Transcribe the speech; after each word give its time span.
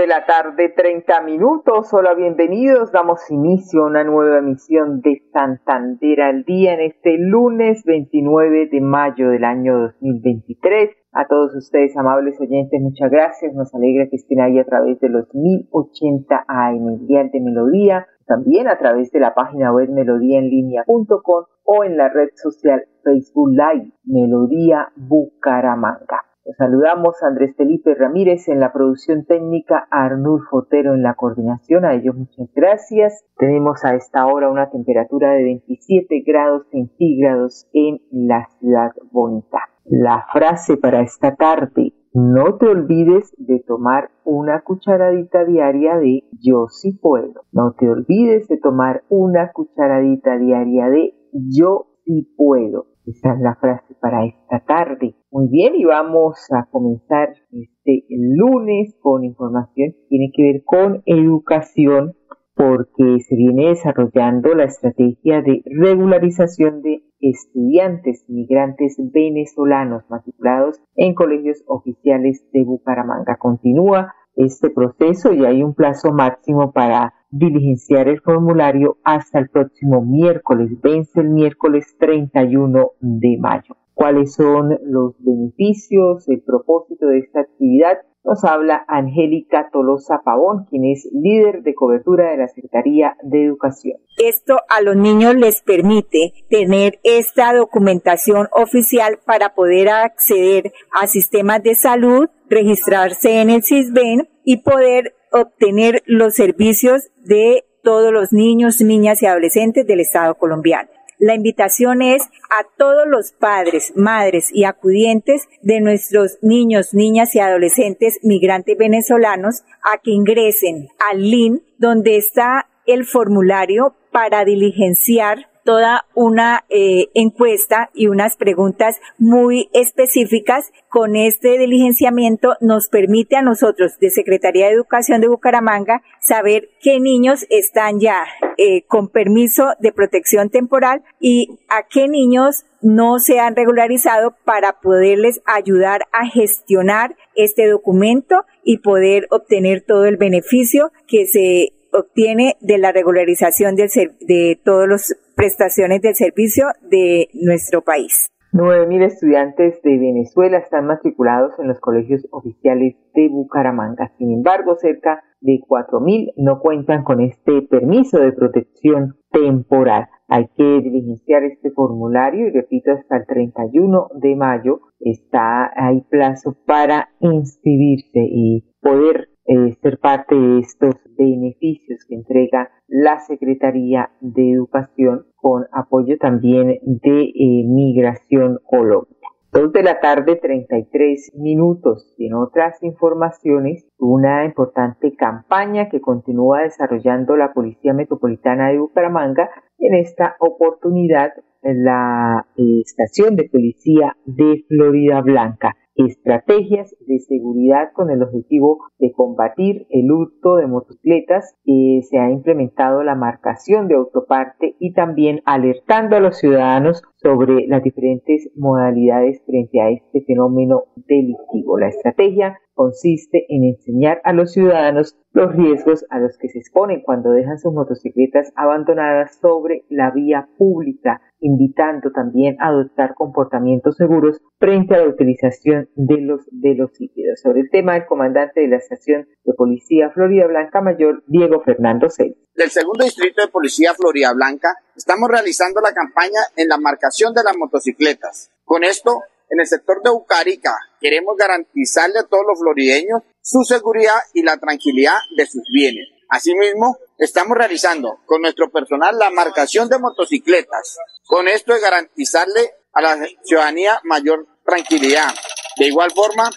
De 0.00 0.06
la 0.06 0.24
tarde, 0.24 0.70
30 0.70 1.20
minutos. 1.24 1.92
Hola, 1.92 2.14
bienvenidos. 2.14 2.90
Damos 2.90 3.20
inicio 3.30 3.82
a 3.82 3.86
una 3.86 4.02
nueva 4.02 4.38
emisión 4.38 5.02
de 5.02 5.20
Santander 5.30 6.22
al 6.22 6.44
día 6.44 6.72
en 6.72 6.80
este 6.80 7.18
lunes 7.18 7.84
29 7.84 8.68
de 8.72 8.80
mayo 8.80 9.28
del 9.28 9.44
año 9.44 9.78
2023. 9.78 10.96
A 11.12 11.26
todos 11.26 11.54
ustedes, 11.54 11.94
amables 11.98 12.40
oyentes, 12.40 12.80
muchas 12.80 13.10
gracias. 13.10 13.52
Nos 13.52 13.74
alegra 13.74 14.06
que 14.08 14.16
estén 14.16 14.40
ahí 14.40 14.58
a 14.58 14.64
través 14.64 14.98
de 15.00 15.10
los 15.10 15.34
1080 15.34 16.46
AM 16.48 17.06
Dial 17.06 17.30
de 17.30 17.40
Melodía, 17.42 18.06
también 18.26 18.68
a 18.68 18.78
través 18.78 19.12
de 19.12 19.20
la 19.20 19.34
página 19.34 19.70
web 19.70 19.90
melodíaenlínea.com 19.90 21.44
o 21.64 21.84
en 21.84 21.98
la 21.98 22.08
red 22.08 22.30
social 22.36 22.86
Facebook 23.04 23.50
Live 23.50 23.92
Melodía 24.04 24.88
Bucaramanga. 24.96 26.29
Saludamos 26.56 27.22
a 27.22 27.28
Andrés 27.28 27.54
Felipe 27.56 27.94
Ramírez 27.94 28.48
en 28.48 28.60
la 28.60 28.72
producción 28.72 29.24
técnica, 29.24 29.86
a 29.90 30.04
Arnulfo 30.04 30.62
Fotero 30.62 30.94
en 30.94 31.02
la 31.02 31.14
coordinación, 31.14 31.84
a 31.84 31.94
ellos 31.94 32.16
muchas 32.16 32.48
gracias. 32.54 33.24
Tenemos 33.36 33.84
a 33.84 33.94
esta 33.94 34.26
hora 34.26 34.50
una 34.50 34.70
temperatura 34.70 35.32
de 35.32 35.44
27 35.44 36.22
grados 36.26 36.66
centígrados 36.70 37.68
en 37.72 38.00
la 38.10 38.48
ciudad 38.58 38.90
bonita. 39.12 39.58
La 39.84 40.26
frase 40.32 40.76
para 40.76 41.02
esta 41.02 41.36
tarde, 41.36 41.92
no 42.12 42.56
te 42.56 42.66
olvides 42.66 43.32
de 43.38 43.60
tomar 43.60 44.10
una 44.24 44.62
cucharadita 44.62 45.44
diaria 45.44 45.96
de 45.98 46.24
yo 46.40 46.66
sí 46.68 46.92
puedo. 46.92 47.44
No 47.52 47.74
te 47.78 47.88
olvides 47.88 48.48
de 48.48 48.58
tomar 48.58 49.04
una 49.08 49.52
cucharadita 49.52 50.36
diaria 50.36 50.88
de 50.88 51.14
yo 51.32 51.86
sí 52.04 52.28
puedo. 52.36 52.89
Esa 53.06 53.34
es 53.34 53.40
la 53.40 53.56
frase 53.56 53.94
para 54.00 54.24
esta 54.24 54.60
tarde. 54.60 55.14
Muy 55.30 55.48
bien, 55.48 55.74
y 55.74 55.84
vamos 55.84 56.36
a 56.52 56.66
comenzar 56.70 57.30
este 57.50 58.04
lunes 58.10 58.96
con 59.00 59.24
información 59.24 59.92
que 59.92 60.06
tiene 60.08 60.32
que 60.34 60.42
ver 60.42 60.62
con 60.64 61.02
educación 61.06 62.14
porque 62.54 63.20
se 63.20 63.36
viene 63.36 63.68
desarrollando 63.68 64.54
la 64.54 64.64
estrategia 64.64 65.40
de 65.40 65.62
regularización 65.64 66.82
de 66.82 67.02
estudiantes 67.20 68.24
migrantes 68.28 68.96
venezolanos 68.98 70.04
matriculados 70.10 70.78
en 70.94 71.14
colegios 71.14 71.62
oficiales 71.66 72.44
de 72.52 72.64
Bucaramanga. 72.64 73.36
Continúa 73.38 74.14
este 74.36 74.70
proceso 74.70 75.32
y 75.32 75.44
hay 75.44 75.62
un 75.62 75.74
plazo 75.74 76.12
máximo 76.12 76.72
para 76.72 77.14
diligenciar 77.30 78.08
el 78.08 78.20
formulario 78.20 78.98
hasta 79.04 79.38
el 79.38 79.48
próximo 79.48 80.02
miércoles. 80.02 80.70
Vence 80.82 81.20
el 81.20 81.30
miércoles 81.30 81.96
31 81.98 82.92
de 83.00 83.38
mayo. 83.38 83.76
¿Cuáles 83.94 84.34
son 84.34 84.78
los 84.84 85.14
beneficios, 85.18 86.28
el 86.28 86.40
propósito 86.40 87.06
de 87.06 87.18
esta 87.18 87.40
actividad? 87.40 87.98
Nos 88.22 88.44
habla 88.44 88.84
Angélica 88.86 89.70
Tolosa 89.72 90.20
Pavón, 90.24 90.66
quien 90.68 90.84
es 90.84 91.08
líder 91.12 91.62
de 91.62 91.74
cobertura 91.74 92.30
de 92.30 92.36
la 92.36 92.48
Secretaría 92.48 93.16
de 93.22 93.44
Educación. 93.44 93.98
Esto 94.18 94.56
a 94.68 94.82
los 94.82 94.96
niños 94.96 95.34
les 95.36 95.62
permite 95.62 96.32
tener 96.50 96.98
esta 97.02 97.54
documentación 97.54 98.48
oficial 98.52 99.18
para 99.24 99.54
poder 99.54 99.88
acceder 99.88 100.72
a 100.92 101.06
sistemas 101.06 101.62
de 101.62 101.74
salud, 101.74 102.28
registrarse 102.48 103.40
en 103.40 103.50
el 103.50 103.62
CISBEN 103.62 104.28
y 104.44 104.62
poder 104.62 105.14
obtener 105.30 106.02
los 106.06 106.34
servicios 106.34 107.10
de 107.24 107.64
todos 107.82 108.12
los 108.12 108.32
niños, 108.32 108.80
niñas 108.80 109.22
y 109.22 109.26
adolescentes 109.26 109.86
del 109.86 110.00
Estado 110.00 110.34
colombiano. 110.34 110.90
La 111.18 111.34
invitación 111.34 112.00
es 112.00 112.22
a 112.22 112.66
todos 112.78 113.06
los 113.06 113.32
padres, 113.32 113.92
madres 113.94 114.48
y 114.54 114.64
acudientes 114.64 115.48
de 115.60 115.80
nuestros 115.80 116.38
niños, 116.40 116.94
niñas 116.94 117.34
y 117.34 117.40
adolescentes 117.40 118.18
migrantes 118.22 118.78
venezolanos 118.78 119.62
a 119.82 119.98
que 119.98 120.12
ingresen 120.12 120.88
al 121.10 121.30
link 121.30 121.62
donde 121.76 122.16
está 122.16 122.68
el 122.86 123.04
formulario 123.04 123.94
para 124.10 124.46
diligenciar 124.46 125.49
toda 125.70 126.04
una 126.16 126.64
eh, 126.68 127.10
encuesta 127.14 127.90
y 127.94 128.08
unas 128.08 128.36
preguntas 128.36 128.96
muy 129.18 129.70
específicas. 129.72 130.72
Con 130.88 131.14
este 131.14 131.58
diligenciamiento 131.58 132.56
nos 132.60 132.88
permite 132.88 133.36
a 133.36 133.42
nosotros 133.42 133.96
de 134.00 134.10
Secretaría 134.10 134.66
de 134.66 134.72
Educación 134.72 135.20
de 135.20 135.28
Bucaramanga 135.28 136.02
saber 136.20 136.70
qué 136.82 136.98
niños 136.98 137.46
están 137.50 138.00
ya 138.00 138.24
eh, 138.58 138.82
con 138.88 139.10
permiso 139.10 139.74
de 139.78 139.92
protección 139.92 140.50
temporal 140.50 141.04
y 141.20 141.60
a 141.68 141.84
qué 141.88 142.08
niños 142.08 142.64
no 142.82 143.20
se 143.20 143.38
han 143.38 143.54
regularizado 143.54 144.34
para 144.44 144.80
poderles 144.80 145.40
ayudar 145.44 146.08
a 146.10 146.26
gestionar 146.26 147.14
este 147.36 147.68
documento 147.68 148.44
y 148.64 148.78
poder 148.78 149.28
obtener 149.30 149.84
todo 149.86 150.06
el 150.06 150.16
beneficio 150.16 150.90
que 151.06 151.26
se 151.26 151.74
obtiene 151.92 152.56
de 152.60 152.78
la 152.78 152.92
regularización 152.92 153.74
de, 153.76 153.88
de 154.20 154.60
todas 154.64 154.88
las 154.88 155.14
prestaciones 155.34 156.02
del 156.02 156.14
servicio 156.14 156.66
de 156.90 157.28
nuestro 157.34 157.82
país. 157.82 158.30
9.000 158.52 159.04
estudiantes 159.04 159.80
de 159.82 159.96
Venezuela 159.96 160.58
están 160.58 160.86
matriculados 160.86 161.52
en 161.60 161.68
los 161.68 161.78
colegios 161.78 162.26
oficiales 162.32 162.96
de 163.14 163.28
Bucaramanga. 163.28 164.10
Sin 164.18 164.32
embargo, 164.32 164.74
cerca 164.74 165.22
de 165.40 165.60
4.000 165.66 166.32
no 166.36 166.58
cuentan 166.58 167.04
con 167.04 167.20
este 167.20 167.62
permiso 167.62 168.18
de 168.18 168.32
protección 168.32 169.16
temporal. 169.30 170.08
Hay 170.26 170.48
que 170.56 170.80
diligenciar 170.80 171.44
este 171.44 171.70
formulario 171.70 172.48
y 172.48 172.50
repito, 172.50 172.90
hasta 172.92 173.18
el 173.18 173.26
31 173.26 174.08
de 174.14 174.34
mayo 174.34 174.80
está 174.98 175.70
hay 175.76 176.02
plazo 176.02 176.56
para 176.66 177.08
inscribirse 177.20 178.20
y 178.20 178.64
poder 178.80 179.29
eh, 179.46 179.74
ser 179.82 179.98
parte 179.98 180.34
de 180.34 180.58
estos 180.60 180.94
beneficios 181.18 182.04
que 182.08 182.14
entrega 182.14 182.70
la 182.88 183.20
Secretaría 183.20 184.10
de 184.20 184.52
Educación 184.52 185.26
con 185.36 185.66
apoyo 185.72 186.18
también 186.18 186.78
de 186.82 187.22
eh, 187.22 187.64
Migración 187.66 188.58
Colombia. 188.64 189.16
Dos 189.52 189.72
de 189.72 189.82
la 189.82 189.98
tarde, 189.98 190.36
33 190.36 191.32
minutos. 191.34 192.14
Y 192.16 192.28
en 192.28 192.34
otras 192.34 192.80
informaciones, 192.84 193.84
una 193.98 194.44
importante 194.44 195.16
campaña 195.16 195.88
que 195.88 196.00
continúa 196.00 196.62
desarrollando 196.62 197.36
la 197.36 197.52
Policía 197.52 197.92
Metropolitana 197.92 198.68
de 198.68 198.78
Bucaramanga. 198.78 199.50
En 199.80 199.94
esta 199.94 200.36
oportunidad, 200.40 201.32
la 201.62 202.46
eh, 202.56 202.82
estación 202.84 203.34
de 203.36 203.48
policía 203.48 204.16
de 204.26 204.64
Florida 204.68 205.20
Blanca 205.22 205.76
estrategias 206.06 206.94
de 207.06 207.18
seguridad 207.20 207.92
con 207.92 208.10
el 208.10 208.22
objetivo 208.22 208.78
de 208.98 209.12
combatir 209.12 209.86
el 209.90 210.10
hurto 210.10 210.56
de 210.56 210.66
motocicletas. 210.66 211.56
Eh, 211.66 212.00
se 212.02 212.18
ha 212.18 212.30
implementado 212.30 213.02
la 213.02 213.14
marcación 213.14 213.88
de 213.88 213.96
autoparte 213.96 214.76
y 214.78 214.92
también 214.92 215.40
alertando 215.44 216.16
a 216.16 216.20
los 216.20 216.38
ciudadanos 216.38 217.02
sobre 217.16 217.66
las 217.66 217.82
diferentes 217.82 218.50
modalidades 218.56 219.42
frente 219.44 219.80
a 219.80 219.90
este 219.90 220.22
fenómeno 220.22 220.84
delictivo. 220.96 221.78
La 221.78 221.88
estrategia 221.88 222.58
consiste 222.80 223.44
en 223.50 223.64
enseñar 223.64 224.22
a 224.24 224.32
los 224.32 224.52
ciudadanos 224.52 225.14
los 225.32 225.54
riesgos 225.54 226.06
a 226.08 226.18
los 226.18 226.38
que 226.38 226.48
se 226.48 226.60
exponen 226.60 227.02
cuando 227.02 227.30
dejan 227.30 227.58
sus 227.58 227.74
motocicletas 227.74 228.54
abandonadas 228.56 229.36
sobre 229.38 229.84
la 229.90 230.10
vía 230.12 230.48
pública, 230.56 231.20
invitando 231.40 232.10
también 232.10 232.56
a 232.58 232.68
adoptar 232.68 233.12
comportamientos 233.14 233.96
seguros 233.96 234.40
frente 234.58 234.94
a 234.94 235.04
la 235.04 235.10
utilización 235.10 235.90
de 235.94 236.22
los 236.22 236.48
velocípedos. 236.52 237.40
Sobre 237.42 237.60
el 237.60 237.70
tema, 237.70 237.98
el 237.98 238.06
comandante 238.06 238.62
de 238.62 238.68
la 238.68 238.76
estación 238.76 239.28
de 239.44 239.52
policía 239.52 240.08
Florida 240.08 240.46
Blanca 240.46 240.80
Mayor, 240.80 241.22
Diego 241.26 241.60
Fernando 241.60 242.08
Celis. 242.08 242.38
Del 242.54 242.70
segundo 242.70 243.04
distrito 243.04 243.42
de 243.42 243.48
policía 243.48 243.92
Florida 243.92 244.32
Blanca, 244.32 244.74
estamos 244.96 245.28
realizando 245.28 245.82
la 245.82 245.92
campaña 245.92 246.40
en 246.56 246.66
la 246.66 246.78
marcación 246.78 247.34
de 247.34 247.44
las 247.44 247.58
motocicletas. 247.58 248.50
Con 248.64 248.84
esto 248.84 249.20
en 249.50 249.60
el 249.60 249.66
sector 249.66 250.00
de 250.02 250.10
Ucarica 250.10 250.74
queremos 251.00 251.36
garantizarle 251.36 252.20
a 252.20 252.24
todos 252.24 252.44
los 252.48 252.58
florideños 252.58 253.22
su 253.42 253.62
seguridad 253.64 254.20
y 254.32 254.42
la 254.42 254.56
tranquilidad 254.56 255.18
de 255.36 255.46
sus 255.46 255.62
bienes. 255.72 256.08
Asimismo, 256.28 256.96
estamos 257.18 257.56
realizando 257.56 258.20
con 258.24 258.42
nuestro 258.42 258.70
personal 258.70 259.18
la 259.18 259.30
marcación 259.30 259.88
de 259.88 259.98
motocicletas. 259.98 260.96
Con 261.26 261.48
esto 261.48 261.74
es 261.74 261.82
garantizarle 261.82 262.70
a 262.92 263.02
la 263.02 263.26
ciudadanía 263.42 264.00
mayor 264.04 264.46
tranquilidad. 264.64 265.34
De 265.76 265.86
igual 265.86 266.10
forma, 266.12 266.50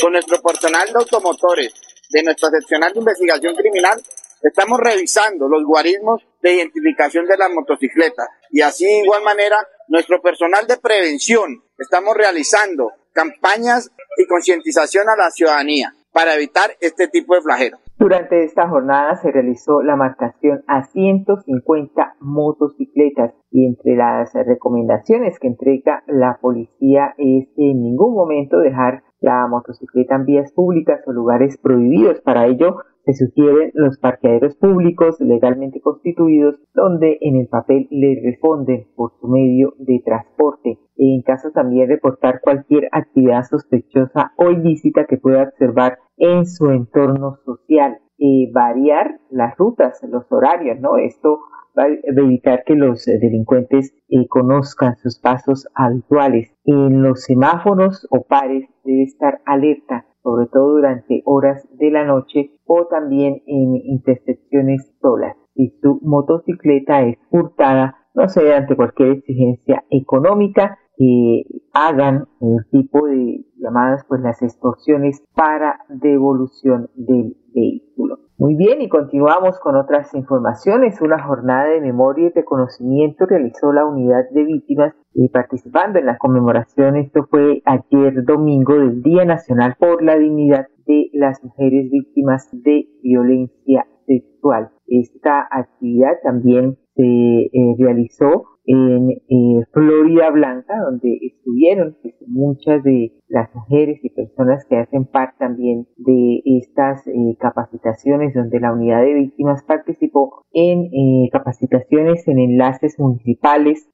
Con 0.00 0.12
nuestro 0.12 0.42
personal 0.42 0.88
de 0.88 0.98
automotores 0.98 1.72
de 2.10 2.22
nuestra 2.24 2.50
seccional 2.50 2.92
de 2.92 2.98
investigación 2.98 3.54
criminal, 3.54 4.02
estamos 4.42 4.80
revisando 4.80 5.48
los 5.48 5.64
guarismos 5.64 6.22
de 6.42 6.54
identificación 6.54 7.26
de 7.26 7.36
las 7.36 7.50
motocicletas 7.50 8.26
y 8.50 8.62
así 8.62 8.84
de 8.84 9.04
igual 9.04 9.22
manera 9.22 9.56
nuestro 9.88 10.20
personal 10.20 10.66
de 10.66 10.76
prevención 10.76 11.62
estamos 11.78 12.14
realizando 12.16 12.92
campañas 13.12 13.90
y 14.16 14.26
concientización 14.26 15.08
a 15.08 15.16
la 15.16 15.30
ciudadanía 15.30 15.94
para 16.12 16.34
evitar 16.34 16.70
este 16.80 17.08
tipo 17.08 17.34
de 17.34 17.42
flagelos. 17.42 17.80
Durante 17.98 18.44
esta 18.44 18.68
jornada 18.68 19.16
se 19.16 19.30
realizó 19.30 19.82
la 19.82 19.96
marcación 19.96 20.62
a 20.66 20.84
150 20.84 22.16
motocicletas 22.20 23.32
y 23.50 23.66
entre 23.66 23.96
las 23.96 24.32
recomendaciones 24.34 25.38
que 25.38 25.48
entrega 25.48 26.02
la 26.06 26.38
policía 26.40 27.14
es 27.16 27.48
en 27.56 27.82
ningún 27.82 28.14
momento 28.14 28.58
dejar 28.58 29.02
la 29.20 29.46
motocicleta 29.46 30.16
en 30.16 30.26
vías 30.26 30.52
públicas 30.52 31.00
o 31.06 31.12
lugares 31.12 31.56
prohibidos. 31.56 32.20
Para 32.20 32.46
ello 32.46 32.76
se 33.06 33.14
sugieren 33.14 33.70
los 33.74 33.98
parqueaderos 33.98 34.56
públicos 34.56 35.20
legalmente 35.20 35.80
constituidos 35.80 36.60
donde 36.74 37.18
en 37.20 37.36
el 37.36 37.46
papel 37.46 37.86
le 37.90 38.20
responden 38.22 38.88
por 38.96 39.12
su 39.20 39.28
medio 39.28 39.74
de 39.78 40.02
transporte. 40.04 40.80
En 40.96 41.22
caso 41.22 41.52
también 41.52 41.88
reportar 41.88 42.40
cualquier 42.40 42.88
actividad 42.90 43.44
sospechosa 43.44 44.32
o 44.36 44.50
ilícita 44.50 45.04
que 45.04 45.18
pueda 45.18 45.44
observar 45.44 45.98
en 46.16 46.46
su 46.46 46.70
entorno 46.70 47.36
social. 47.44 47.98
Eh, 48.18 48.50
variar 48.52 49.20
las 49.30 49.56
rutas, 49.56 50.00
los 50.08 50.24
horarios, 50.32 50.80
¿no? 50.80 50.96
Esto 50.96 51.38
va 51.78 51.84
a 51.84 52.22
evitar 52.22 52.64
que 52.64 52.74
los 52.74 53.04
delincuentes 53.04 53.94
eh, 54.08 54.26
conozcan 54.26 54.96
sus 54.96 55.20
pasos 55.20 55.68
habituales. 55.74 56.56
En 56.64 57.02
los 57.02 57.24
semáforos 57.24 58.08
o 58.10 58.24
pares 58.24 58.68
debe 58.84 59.02
estar 59.02 59.40
alerta 59.44 60.06
sobre 60.26 60.48
todo 60.48 60.72
durante 60.72 61.22
horas 61.24 61.68
de 61.78 61.88
la 61.92 62.04
noche 62.04 62.50
o 62.64 62.88
también 62.88 63.42
en 63.46 63.76
intersecciones 63.76 64.92
solas. 65.00 65.36
Si 65.54 65.68
su 65.80 66.00
motocicleta 66.02 67.02
es 67.02 67.16
hurtada, 67.30 67.94
no 68.12 68.28
se 68.28 68.52
ante 68.52 68.74
cualquier 68.74 69.18
exigencia 69.18 69.84
económica 69.88 70.80
que 70.96 71.44
hagan 71.72 72.26
el 72.40 72.68
tipo 72.72 73.06
de 73.06 73.44
llamadas 73.56 74.04
pues 74.08 74.20
las 74.20 74.42
extorsiones 74.42 75.22
para 75.36 75.78
devolución 75.90 76.90
del 76.96 77.36
vehículo. 77.54 78.25
Muy 78.38 78.54
bien, 78.54 78.82
y 78.82 78.90
continuamos 78.90 79.58
con 79.60 79.76
otras 79.76 80.12
informaciones. 80.12 81.00
Una 81.00 81.22
jornada 81.22 81.70
de 81.70 81.80
memoria 81.80 82.26
y 82.26 82.32
reconocimiento 82.32 83.24
realizó 83.24 83.72
la 83.72 83.86
unidad 83.86 84.28
de 84.30 84.44
víctimas 84.44 84.94
y 85.14 85.30
participando 85.30 85.98
en 85.98 86.04
la 86.04 86.18
conmemoración. 86.18 86.96
Esto 86.96 87.26
fue 87.30 87.62
ayer 87.64 88.24
domingo 88.24 88.74
del 88.74 89.02
Día 89.02 89.24
Nacional 89.24 89.76
por 89.78 90.02
la 90.02 90.18
Dignidad 90.18 90.66
de 90.86 91.08
las 91.14 91.42
Mujeres 91.42 91.90
Víctimas 91.90 92.50
de 92.52 92.86
Violencia 93.02 93.86
Sexual. 94.06 94.68
Esta 94.86 95.48
actividad 95.50 96.18
también 96.22 96.76
se 96.94 97.02
eh, 97.02 97.76
realizó 97.78 98.55
en 98.66 99.10
eh, 99.10 99.64
Florida 99.72 100.30
Blanca, 100.30 100.74
donde 100.80 101.18
estuvieron 101.22 101.96
pues, 102.02 102.14
muchas 102.26 102.82
de 102.82 103.12
las 103.28 103.54
mujeres 103.54 104.00
y 104.02 104.10
personas 104.10 104.64
que 104.68 104.76
hacen 104.76 105.04
parte 105.04 105.36
también 105.38 105.86
de 105.96 106.42
estas 106.44 107.06
eh, 107.06 107.36
capacitaciones, 107.38 108.34
donde 108.34 108.60
la 108.60 108.72
unidad 108.72 109.02
de 109.02 109.14
víctimas 109.14 109.62
participó 109.62 110.44
en 110.52 110.86
eh, 110.86 111.28
capacitaciones 111.32 112.26
en 112.28 112.38
enlaces 112.38 112.98
municipales 112.98 113.88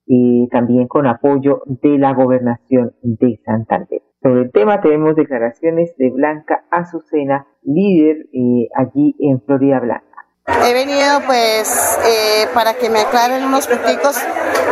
también 0.51 0.89
con 0.89 1.07
apoyo 1.07 1.63
de 1.67 1.97
la 1.97 2.13
gobernación 2.13 2.93
de 3.03 3.41
Santander. 3.47 4.03
Sobre 4.23 4.43
el 4.43 4.53
tema 4.53 4.83
tenemos 4.83 5.17
declaraciones 5.17 5.97
de 5.97 6.11
Blanca 6.11 6.67
Azucena, 6.71 7.47
líder 7.63 8.27
allí 8.77 9.17
en 9.21 9.41
Florida 9.41 9.81
Blanca. 9.81 10.12
He 10.44 10.73
venido 10.73 11.21
pues 11.25 11.71
eh, 12.05 12.49
para 12.53 12.75
que 12.75 12.91
me 12.91 13.00
aclaren 13.00 13.44
unos 13.44 13.69
puntos 13.69 14.17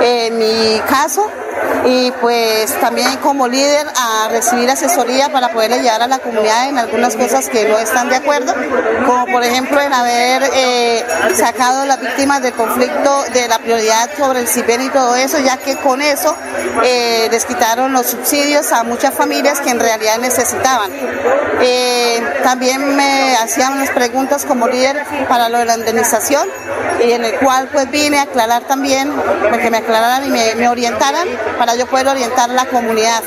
en 0.02 0.36
mi 0.36 0.80
caso 0.88 1.30
y 1.84 2.10
pues 2.20 2.78
también 2.80 3.16
como 3.18 3.46
líder 3.46 3.86
a 3.96 4.28
recibir 4.30 4.68
asesoría 4.68 5.30
para 5.30 5.50
poderle 5.52 5.80
llevar 5.80 6.02
a 6.02 6.06
la 6.08 6.18
comunidad 6.18 6.68
en 6.68 6.78
algunas 6.78 7.14
cosas 7.14 7.48
que 7.48 7.68
no 7.68 7.78
están 7.78 8.08
de 8.08 8.16
acuerdo, 8.16 8.52
como 9.06 9.26
por 9.26 9.44
ejemplo 9.44 9.80
en 9.80 9.92
haber 9.92 10.42
eh, 10.54 11.04
sacado 11.34 11.86
las 11.86 12.00
víctimas 12.00 12.42
del 12.42 12.52
conflicto 12.52 13.22
de 13.32 13.48
la 13.48 13.58
prioridad 13.58 14.10
sobre 14.18 14.40
el 14.40 14.48
CIPEN 14.48 14.82
y 14.82 14.88
todo 14.90 15.14
eso, 15.14 15.38
ya 15.38 15.56
que 15.56 15.76
con 15.76 16.02
eso 16.02 16.36
eh, 16.84 17.28
les 17.30 17.44
quitaron 17.44 17.92
los 17.92 18.06
subsidios 18.06 18.72
a 18.72 18.82
muchas 18.82 19.14
familias 19.14 19.60
que 19.60 19.70
en 19.70 19.80
realidad 19.80 20.18
necesitaban. 20.18 20.90
también 22.42 22.96
me 22.96 23.36
hacían 23.36 23.74
unas 23.74 23.90
preguntas 23.90 24.44
como 24.44 24.66
líder 24.66 25.04
para 25.28 25.48
lo 25.48 25.59
de 25.60 25.66
la 25.66 25.76
indemnización 25.76 26.48
y 27.04 27.12
en 27.12 27.24
el 27.24 27.38
cual 27.38 27.68
pues 27.72 27.90
vine 27.90 28.18
a 28.18 28.22
aclarar 28.22 28.62
también, 28.64 29.10
para 29.12 29.58
que 29.58 29.70
me 29.70 29.78
aclararan 29.78 30.24
y 30.24 30.30
me, 30.30 30.68
orientaran 30.68 31.26
para 31.58 31.74
yo 31.74 31.86
poder 31.86 32.08
orientar 32.08 32.50
la 32.50 32.66
comunidad. 32.66 33.22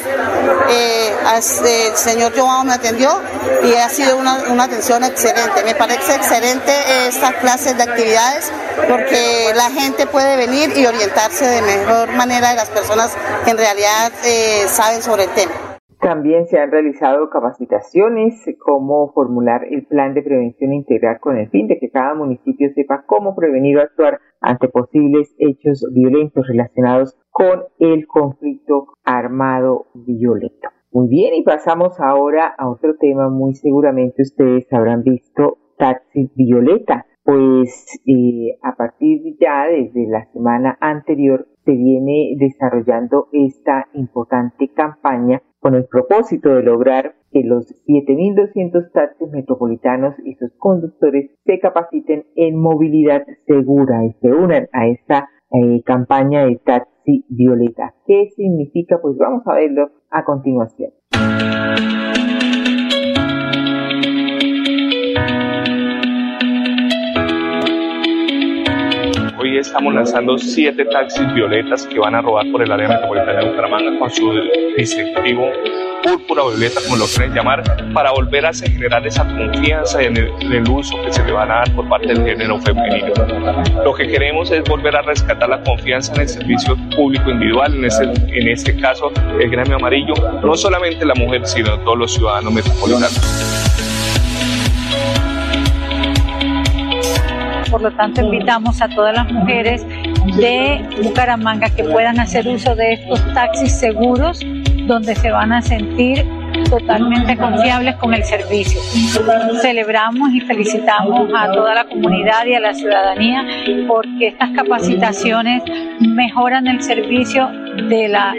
Eh, 0.69 1.13
el 1.35 1.97
señor 1.97 2.33
Joao 2.38 2.63
me 2.63 2.74
atendió 2.74 3.21
y 3.63 3.74
ha 3.75 3.89
sido 3.89 4.18
una, 4.18 4.63
atención 4.63 5.03
excelente. 5.03 5.63
Me 5.63 5.75
parece 5.75 6.15
excelente 6.15 7.07
esta 7.07 7.33
clase 7.33 7.74
de 7.74 7.83
actividades 7.83 8.51
porque 8.88 9.51
la 9.56 9.69
gente 9.71 10.06
puede 10.07 10.36
venir 10.36 10.77
y 10.77 10.86
orientarse 10.86 11.47
de 11.47 11.62
mejor 11.62 12.12
manera 12.12 12.50
de 12.50 12.56
las 12.56 12.69
personas 12.69 13.12
que 13.44 13.51
en 13.51 13.57
realidad 13.57 14.12
eh, 14.24 14.68
saben 14.71 15.01
sobre 15.01 15.24
el 15.24 15.29
tema. 15.31 15.73
También 16.03 16.47
se 16.47 16.59
han 16.59 16.69
realizado 16.69 17.29
capacitaciones, 17.29 18.44
cómo 18.59 19.13
formular 19.13 19.63
el 19.63 19.85
plan 19.85 20.13
de 20.13 20.21
prevención 20.21 20.73
integral 20.73 21.21
con 21.21 21.38
el 21.38 21.50
fin 21.50 21.67
de 21.67 21.79
que 21.79 21.89
cada 21.89 22.13
municipio 22.13 22.69
sepa 22.75 23.05
cómo 23.07 23.38
prevenir 23.38 23.77
o 23.77 23.81
actuar 23.81 24.19
ante 24.41 24.67
posibles 24.67 25.33
hechos 25.39 25.88
violentos 25.94 26.45
relacionados 26.45 27.17
con 27.31 27.63
el 27.79 28.05
conflicto 28.05 28.88
armado 29.05 29.85
violento. 29.94 30.67
Muy 30.91 31.07
bien, 31.07 31.35
y 31.35 31.44
pasamos 31.44 31.97
ahora 32.01 32.53
a 32.57 32.69
otro 32.69 32.97
tema. 33.00 33.29
Muy 33.29 33.55
seguramente 33.55 34.23
ustedes 34.23 34.71
habrán 34.73 35.03
visto 35.03 35.57
Taxi 35.77 36.29
Violeta. 36.35 37.05
Pues 37.23 37.97
eh, 38.05 38.59
a 38.61 38.75
partir 38.75 39.38
ya 39.39 39.67
desde 39.67 40.05
la 40.09 40.25
semana 40.33 40.77
anterior 40.81 41.47
se 41.65 41.71
viene 41.71 42.36
desarrollando 42.38 43.27
esta 43.31 43.88
importante 43.94 44.69
campaña 44.69 45.42
con 45.60 45.75
el 45.75 45.86
propósito 45.86 46.56
de 46.56 46.63
lograr 46.63 47.15
que 47.32 47.43
los 47.43 47.65
7.200 47.88 48.91
taxis 48.91 49.29
metropolitanos 49.32 50.13
y 50.24 50.36
sus 50.36 50.51
conductores 50.58 51.32
se 51.46 51.60
capaciten 51.60 52.25
en 52.36 52.60
movilidad 52.60 53.25
segura 53.48 54.05
y 54.05 54.13
se 54.22 54.27
unan 54.27 54.67
a 54.74 54.88
esta 54.88 55.29
eh, 55.51 55.82
campaña 55.84 56.46
de 56.46 56.58
taxi 56.58 57.25
violeta. 57.29 57.96
¿Qué 58.05 58.29
significa? 58.36 59.00
Pues 59.01 59.17
vamos 59.17 59.43
a 59.48 59.55
verlo 59.55 59.89
a 60.10 60.24
continuación. 60.25 60.91
Hoy 69.43 69.57
estamos 69.57 69.93
lanzando 69.93 70.38
siete 70.38 70.85
taxis 70.85 71.33
violetas 71.33 71.85
que 71.88 72.00
van 72.00 72.15
a 72.15 72.21
robar 72.21 72.50
por 72.50 72.63
el 72.63 72.71
área 72.71 72.88
metropolitana 72.88 73.39
de 73.39 73.50
Bucaramanga 73.50 74.00
con 74.00 74.09
su 74.09 74.31
distintivo 74.77 75.51
púrpura 76.01 76.43
o 76.43 76.50
violeta, 76.51 76.79
como 76.85 76.95
lo 76.95 77.05
quieren 77.07 77.33
llamar, 77.33 77.62
para 77.93 78.12
volver 78.12 78.45
a 78.45 78.53
generar 78.53 79.05
esa 79.05 79.27
confianza 79.27 80.01
en 80.01 80.15
el, 80.15 80.69
uso 80.69 80.95
que 81.03 81.12
se 81.12 81.25
le 81.25 81.33
van 81.33 81.51
a 81.51 81.55
dar 81.55 81.75
por 81.75 81.89
parte 81.89 82.07
del 82.07 82.23
género 82.23 82.57
femenino. 82.62 83.13
Lo 83.83 83.93
que 83.93 84.07
queremos 84.07 84.50
es 84.50 84.63
volver 84.63 84.95
a 84.95 85.01
rescatar 85.01 85.50
la 85.50 85.62
confianza 85.62 86.13
en 86.15 86.21
el 86.21 86.29
servicio 86.29 86.77
público 86.95 87.29
individual, 87.29 87.75
en 87.75 87.83
este, 87.83 88.05
en 88.05 88.47
este 88.47 88.77
caso 88.77 89.12
el 89.41 89.50
gremio 89.50 89.75
amarillo, 89.75 90.13
no 90.41 90.55
solamente 90.55 91.03
la 91.03 91.15
mujer, 91.15 91.45
sino 91.45 91.77
todos 91.79 91.97
los 91.97 92.13
ciudadanos 92.13 92.53
metropolitanos. 92.53 93.42
Lo 97.84 97.92
tanto 97.92 98.22
invitamos 98.22 98.82
a 98.82 98.88
todas 98.88 99.13
las 99.13 99.32
mujeres 99.32 99.86
de 100.38 100.82
Bucaramanga 101.04 101.70
que 101.70 101.84
puedan 101.84 102.20
hacer 102.20 102.48
uso 102.48 102.75
de 102.75 102.94
estos 102.94 103.34
taxis 103.34 103.78
seguros 103.78 104.40
donde 104.88 105.16
se 105.16 105.30
van 105.32 105.52
a 105.52 105.62
sentir 105.62 106.25
totalmente 106.70 107.36
confiables 107.36 107.96
con 107.98 108.13
el 108.13 108.24
servicio. 108.24 108.80
Celebramos 109.62 110.34
y 110.34 110.40
felicitamos 110.42 111.30
a 111.36 111.52
toda 111.52 111.75
la 111.75 111.86
comunidad 111.86 112.46
y 112.46 112.54
a 112.54 112.62
la 112.62 112.74
ciudadanía 112.74 113.46
porque 113.88 114.28
estas 114.28 114.52
capacitaciones 114.52 115.62
mejoran 116.00 116.68
el 116.68 116.82
servicio 116.82 117.50
de, 117.90 118.08
la, 118.08 118.34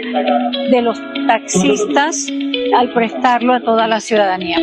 de 0.71 0.81
los 0.81 0.99
taxistas 1.27 2.27
al 2.77 2.91
prestarlo 2.93 3.53
a 3.53 3.59
toda 3.59 3.87
la 3.87 3.99
ciudadanía. 3.99 4.57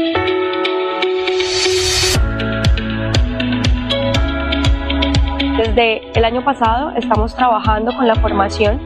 Desde 5.63 6.11
el 6.19 6.25
año 6.25 6.45
pasado 6.45 6.91
estamos 6.97 7.37
trabajando 7.37 7.95
con 7.95 8.09
la 8.09 8.17
formación 8.17 8.81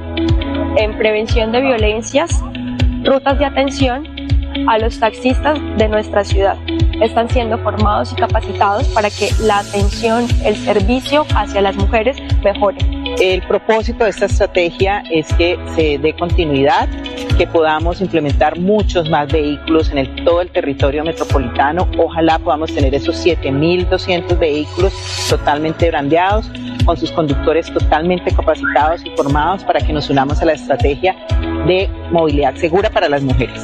en 0.76 0.98
prevención 0.98 1.50
de 1.50 1.62
violencias, 1.62 2.44
rutas 3.02 3.38
de 3.38 3.46
atención 3.46 4.06
a 4.68 4.76
los 4.76 5.00
taxistas 5.00 5.58
de 5.78 5.88
nuestra 5.88 6.22
ciudad. 6.22 6.58
Están 7.00 7.30
siendo 7.30 7.56
formados 7.60 8.12
y 8.12 8.16
capacitados 8.16 8.86
para 8.88 9.08
que 9.08 9.30
la 9.40 9.60
atención, 9.60 10.26
el 10.44 10.54
servicio 10.54 11.24
hacia 11.34 11.62
las 11.62 11.76
mujeres 11.76 12.18
mejore. 12.44 12.95
El 13.20 13.40
propósito 13.42 14.04
de 14.04 14.10
esta 14.10 14.26
estrategia 14.26 15.02
es 15.10 15.32
que 15.34 15.58
se 15.74 15.98
dé 15.98 16.14
continuidad, 16.14 16.86
que 17.38 17.46
podamos 17.46 18.02
implementar 18.02 18.58
muchos 18.58 19.08
más 19.08 19.32
vehículos 19.32 19.90
en 19.90 20.24
todo 20.24 20.42
el 20.42 20.50
territorio 20.50 21.02
metropolitano. 21.02 21.88
Ojalá 21.96 22.38
podamos 22.38 22.74
tener 22.74 22.94
esos 22.94 23.24
7.200 23.24 24.38
vehículos 24.38 24.92
totalmente 25.30 25.88
brandeados, 25.88 26.50
con 26.84 26.96
sus 26.98 27.10
conductores 27.10 27.72
totalmente 27.72 28.34
capacitados 28.34 29.00
y 29.04 29.10
formados 29.16 29.64
para 29.64 29.80
que 29.80 29.94
nos 29.94 30.10
unamos 30.10 30.42
a 30.42 30.44
la 30.44 30.52
estrategia 30.52 31.16
de 31.66 31.88
movilidad 32.10 32.54
segura 32.56 32.90
para 32.90 33.08
las 33.08 33.22
mujeres. 33.22 33.60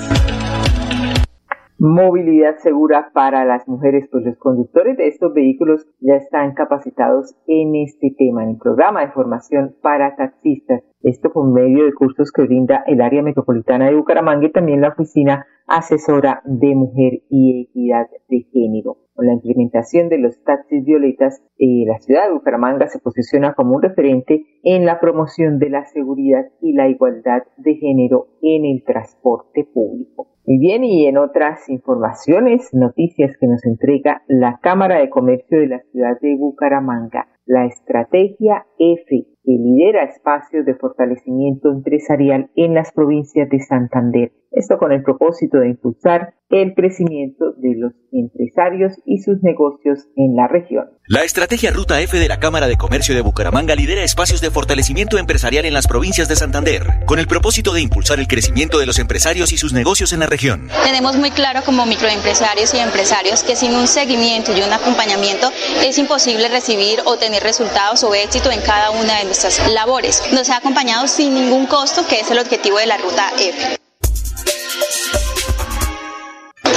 Movilidad 1.85 2.59
segura 2.59 3.11
para 3.13 3.45
las 3.45 3.67
mujeres, 3.67 4.09
pues 4.09 4.25
los 4.25 4.39
conductores 4.39 4.97
de 4.97 5.09
estos 5.09 5.35
vehículos 5.35 5.85
ya 5.99 6.15
están 6.15 6.55
capacitados 6.55 7.35
en 7.49 7.75
este 7.75 8.15
tema, 8.17 8.45
en 8.45 8.51
el 8.51 8.57
programa 8.57 9.01
de 9.01 9.11
formación 9.11 9.75
para 9.83 10.15
taxistas. 10.15 10.85
Esto 11.03 11.33
por 11.33 11.53
medio 11.53 11.85
de 11.85 11.93
cursos 11.93 12.31
que 12.31 12.43
brinda 12.43 12.85
el 12.87 13.01
área 13.01 13.21
metropolitana 13.21 13.87
de 13.87 13.97
Bucaramanga 13.97 14.47
y 14.47 14.53
también 14.53 14.81
la 14.81 14.91
oficina 14.91 15.45
asesora 15.67 16.41
de 16.45 16.73
mujer 16.77 17.25
y 17.29 17.67
equidad 17.69 18.07
de 18.29 18.47
género. 18.53 18.99
Con 19.15 19.27
la 19.27 19.35
implementación 19.35 20.09
de 20.09 20.19
los 20.19 20.43
taxis 20.43 20.85
violetas, 20.85 21.43
eh, 21.59 21.85
la 21.87 21.99
ciudad 21.99 22.27
de 22.27 22.33
Bucaramanga 22.33 22.87
se 22.89 22.99
posiciona 22.99 23.53
como 23.55 23.77
un 23.77 23.83
referente 23.83 24.47
en 24.63 24.87
la 24.87 25.01
promoción 25.01 25.59
de 25.59 25.69
la 25.69 25.85
seguridad 25.85 26.47
y 26.63 26.73
la 26.73 26.89
igualdad 26.89 27.43
de 27.59 27.75
género 27.75 28.29
en 28.41 28.65
el 28.65 28.83
transporte 28.85 29.65
público. 29.73 30.29
Muy 30.47 30.59
bien, 30.59 30.83
y 30.83 31.07
en 31.07 31.19
otras 31.19 31.69
informaciones, 31.69 32.71
noticias 32.73 33.37
que 33.39 33.47
nos 33.47 33.65
entrega 33.65 34.23
la 34.27 34.59
Cámara 34.63 34.99
de 34.99 35.11
Comercio 35.11 35.61
de 35.61 35.69
la 35.69 35.81
ciudad 35.93 36.19
de 36.21 36.35
Bucaramanga, 36.37 37.29
la 37.45 37.67
estrategia 37.67 38.67
F, 38.79 39.27
que 39.45 39.53
lidera 39.53 40.05
espacios 40.05 40.65
de 40.65 40.75
fortalecimiento 40.75 41.71
empresarial 41.71 42.51
en 42.55 42.75
las 42.75 42.93
provincias 42.93 43.49
de 43.49 43.61
Santander. 43.61 44.33
Esto 44.53 44.77
con 44.79 44.93
el 44.93 45.03
propósito 45.03 45.59
de 45.59 45.71
impulsar 45.71 46.35
el 46.51 46.75
crecimiento 46.75 47.53
de 47.57 47.75
los 47.75 47.93
empresarios 48.13 48.93
y 49.07 49.23
sus 49.23 49.43
negocios 49.43 50.07
en 50.17 50.37
la 50.37 50.47
región. 50.47 50.85
La 51.09 51.25
estrategia 51.25 51.71
Ruta 51.73 51.99
F 52.03 52.19
de 52.19 52.29
la 52.29 52.39
Cámara 52.39 52.67
de 52.69 52.77
Comercio 52.77 53.15
de 53.15 53.23
Bucaramanga 53.23 53.75
lidera 53.75 54.05
espacios 54.05 54.43
de 54.43 54.51
fortalecimiento 54.51 55.17
empresarial 55.17 55.65
en 55.65 55.73
las 55.73 55.89
provincias 55.89 56.29
de 56.29 56.37
Santander, 56.37 56.83
con 57.07 57.19
el 57.19 57.27
propósito 57.27 57.73
de 57.73 57.81
impulsar 57.81 58.21
el 58.21 58.29
crecimiento 58.29 58.79
de 58.79 58.85
los 58.85 58.99
empresarios 58.99 59.53
y 59.53 59.57
sus 59.57 59.73
negocios 59.73 60.13
en 60.13 60.21
la 60.21 60.27
región. 60.27 60.69
Tenemos 60.85 61.17
muy 61.17 61.31
claro 61.31 61.61
como 61.65 61.87
microempresarios 61.87 62.75
y 62.75 62.79
empresarios 62.79 63.43
que 63.43 63.57
sin 63.57 63.75
un 63.75 63.87
seguimiento 63.87 64.53
y 64.55 64.61
un 64.61 64.73
acompañamiento 64.73 65.49
es 65.83 65.97
imposible 65.97 66.49
recibir 66.49 66.99
o 67.07 67.17
tener 67.17 67.43
resultados 67.43 68.05
o 68.05 68.15
éxito 68.15 68.51
en 68.51 68.61
cada 68.61 68.91
una 68.91 69.19
de 69.19 69.25
nuestras 69.33 69.73
labores. 69.73 70.23
Nos 70.33 70.51
ha 70.51 70.59
acompañado 70.59 71.09
sin 71.09 71.33
ningún 71.33 71.65
costo, 71.65 72.07
que 72.07 72.21
es 72.21 72.31
el 72.31 72.39
objetivo 72.39 72.77
de 72.77 72.87
la 72.87 72.99
Ruta 72.99 73.33
F. 73.39 73.82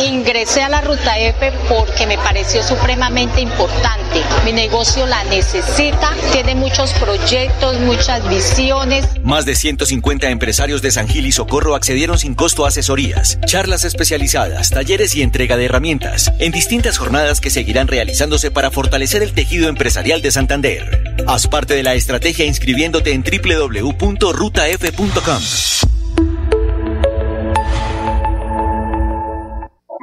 Ingresé 0.06 0.62
a 0.62 0.70
la 0.70 0.82
Ruta 0.82 1.18
F 1.18 1.52
porque 1.68 2.06
me 2.06 2.16
pareció 2.18 2.62
supremamente 2.62 3.42
importante. 3.42 4.22
Mi 4.44 4.54
negocio 4.54 5.08
la 5.08 5.24
necesita, 5.26 6.14
tiene 6.32 6.54
muchos 6.54 6.92
proyectos, 6.94 7.80
muchas 7.80 8.30
visiones. 8.30 9.08
Más 9.24 9.46
de 9.46 9.56
150 9.56 10.30
empresarios 10.30 10.84
de 10.84 10.92
San 10.92 11.08
Gil 11.08 11.26
y 11.26 11.32
Socorro 11.32 11.74
accedieron 11.76 12.20
sin 12.20 12.36
costo 12.36 12.66
a 12.66 12.68
asesorías, 12.68 13.40
charlas 13.46 13.84
especializadas, 13.84 14.70
talleres 14.70 15.16
y 15.16 15.24
entrega 15.24 15.58
de 15.58 15.66
herramientas, 15.66 16.32
en 16.40 16.52
distintas 16.52 17.00
jornadas 17.00 17.42
que 17.42 17.50
seguirán 17.50 17.88
realizándose 17.88 18.52
para 18.52 18.70
fortalecer 18.70 19.24
el 19.24 19.34
tejido 19.34 19.70
empresarial 19.70 20.22
de 20.22 20.30
Santander. 20.32 21.16
Haz 21.28 21.48
parte 21.48 21.74
de 21.74 21.82
la 21.84 21.96
estrategia 21.96 22.46
inscribiéndote 22.46 23.12
en 23.12 23.24
www.rutaf.com. 23.24 25.42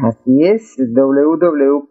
Así 0.02 0.42
es, 0.42 0.76
www.rutaf.com, 0.78 1.84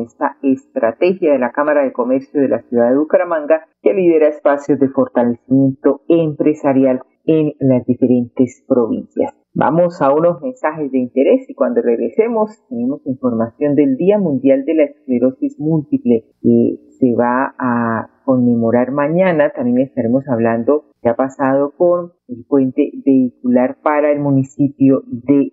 esta 0.00 0.38
estrategia 0.42 1.32
de 1.32 1.38
la 1.38 1.52
Cámara 1.52 1.84
de 1.84 1.92
Comercio 1.92 2.40
de 2.40 2.48
la 2.48 2.62
ciudad 2.62 2.88
de 2.88 2.96
Bucaramanga 2.96 3.66
que 3.82 3.92
lidera 3.92 4.28
espacios 4.28 4.78
de 4.78 4.88
fortalecimiento 4.88 6.00
empresarial 6.08 7.02
en 7.26 7.52
las 7.60 7.84
diferentes 7.84 8.64
provincias. 8.66 9.34
Vamos 9.52 10.00
a 10.00 10.10
unos 10.14 10.40
mensajes 10.40 10.90
de 10.90 10.98
interés 10.98 11.44
y 11.46 11.54
cuando 11.54 11.82
regresemos 11.82 12.58
tenemos 12.70 13.06
información 13.06 13.74
del 13.74 13.98
Día 13.98 14.18
Mundial 14.18 14.64
de 14.64 14.74
la 14.76 14.84
Esclerosis 14.84 15.60
Múltiple 15.60 16.24
que 16.40 16.78
se 16.98 17.14
va 17.14 17.54
a 17.58 18.08
conmemorar 18.24 18.92
mañana. 18.92 19.50
También 19.50 19.80
estaremos 19.80 20.26
hablando 20.26 20.84
qué 21.02 21.10
ha 21.10 21.16
pasado 21.16 21.72
con 21.76 22.12
el 22.28 22.46
puente 22.48 22.92
vehicular 23.04 23.76
para 23.82 24.10
el 24.10 24.20
municipio 24.20 25.02
de 25.06 25.52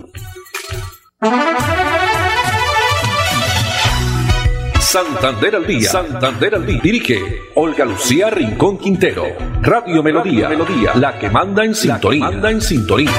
Santander 4.99 5.55
al 5.55 5.65
día. 5.65 5.89
Santander 5.89 6.55
al 6.57 6.67
día. 6.67 6.81
Dirige 6.83 7.15
Olga 7.55 7.85
Lucía 7.85 8.31
Rincón 8.31 8.79
Quintero. 8.79 9.23
Radio 9.63 10.03
Melodía. 10.03 10.49
Melodía. 10.49 10.91
La 10.97 11.17
que 11.17 11.31
manda 11.31 11.65
en 11.65 11.73
sintonía. 11.73 12.25
manda 12.25 12.51
en 12.51 12.61
sintonía. 12.61 13.13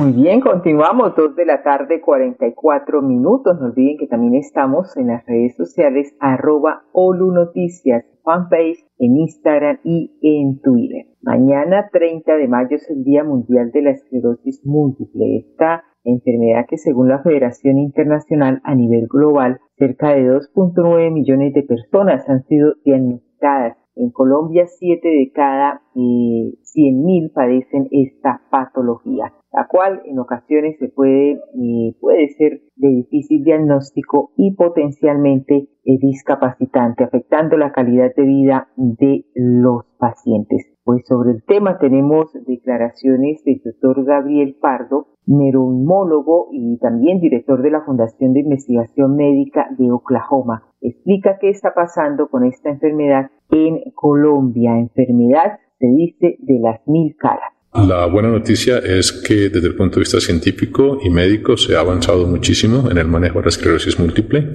Muy 0.00 0.12
bien, 0.12 0.40
continuamos, 0.40 1.16
dos 1.16 1.34
de 1.34 1.46
la 1.46 1.64
tarde, 1.64 2.00
44 2.00 3.02
minutos. 3.02 3.58
No 3.60 3.66
olviden 3.66 3.96
que 3.98 4.06
también 4.06 4.36
estamos 4.36 4.96
en 4.96 5.08
las 5.08 5.26
redes 5.26 5.56
sociales, 5.56 6.14
arroba 6.20 6.84
Olu 6.92 7.32
Noticias, 7.32 8.04
fanpage 8.22 8.86
en 8.98 9.16
Instagram 9.16 9.78
y 9.82 10.16
en 10.22 10.60
Twitter. 10.60 11.06
Mañana, 11.22 11.88
30 11.92 12.36
de 12.36 12.46
mayo, 12.46 12.76
es 12.76 12.88
el 12.88 13.02
Día 13.02 13.24
Mundial 13.24 13.72
de 13.72 13.82
la 13.82 13.90
Esclerosis 13.90 14.64
Múltiple. 14.64 15.38
Esta 15.38 15.82
enfermedad 16.04 16.66
que 16.68 16.78
según 16.78 17.08
la 17.08 17.22
Federación 17.22 17.78
Internacional 17.78 18.60
a 18.64 18.74
nivel 18.74 19.06
global, 19.08 19.60
cerca 19.76 20.14
de 20.14 20.30
2.9 20.30 21.12
millones 21.12 21.54
de 21.54 21.62
personas 21.62 22.28
han 22.28 22.44
sido 22.44 22.74
diagnosticadas. 22.84 23.76
En 23.96 24.10
Colombia, 24.10 24.66
7 24.66 25.06
de 25.08 25.30
cada 25.32 25.82
eh, 25.94 26.58
100.000 26.74 27.32
padecen 27.32 27.86
esta 27.92 28.42
patología, 28.50 29.32
la 29.52 29.68
cual 29.68 30.02
en 30.04 30.18
ocasiones 30.18 30.76
se 30.80 30.88
puede, 30.88 31.32
eh, 31.32 31.96
puede 32.00 32.28
ser 32.30 32.62
de 32.74 32.88
difícil 32.88 33.44
diagnóstico 33.44 34.32
y 34.36 34.56
potencialmente 34.56 35.68
eh, 35.84 35.98
discapacitante, 36.00 37.04
afectando 37.04 37.56
la 37.56 37.70
calidad 37.70 38.12
de 38.16 38.24
vida 38.24 38.68
de 38.76 39.26
los 39.36 39.84
pacientes. 39.98 40.73
Pues 40.84 41.06
sobre 41.08 41.30
el 41.30 41.42
tema 41.42 41.78
tenemos 41.78 42.30
declaraciones 42.46 43.42
del 43.42 43.62
doctor 43.64 44.04
Gabriel 44.04 44.54
Pardo, 44.60 45.08
neuromólogo 45.24 46.50
y 46.52 46.76
también 46.76 47.20
director 47.20 47.62
de 47.62 47.70
la 47.70 47.80
Fundación 47.80 48.34
de 48.34 48.40
Investigación 48.40 49.16
Médica 49.16 49.66
de 49.78 49.90
Oklahoma. 49.90 50.64
Explica 50.82 51.38
qué 51.40 51.48
está 51.48 51.72
pasando 51.72 52.28
con 52.28 52.44
esta 52.44 52.68
enfermedad 52.68 53.30
en 53.50 53.92
Colombia, 53.94 54.78
enfermedad, 54.78 55.58
se 55.78 55.86
dice, 55.86 56.36
de 56.40 56.58
las 56.60 56.86
mil 56.86 57.16
caras. 57.16 57.54
La 57.72 58.06
buena 58.06 58.28
noticia 58.28 58.76
es 58.78 59.10
que 59.26 59.48
desde 59.48 59.68
el 59.68 59.76
punto 59.76 59.96
de 59.96 60.00
vista 60.00 60.20
científico 60.20 60.98
y 61.02 61.08
médico 61.08 61.56
se 61.56 61.76
ha 61.76 61.80
avanzado 61.80 62.26
muchísimo 62.26 62.90
en 62.90 62.98
el 62.98 63.08
manejo 63.08 63.38
de 63.38 63.46
la 63.46 63.48
esclerosis 63.48 63.98
múltiple 63.98 64.50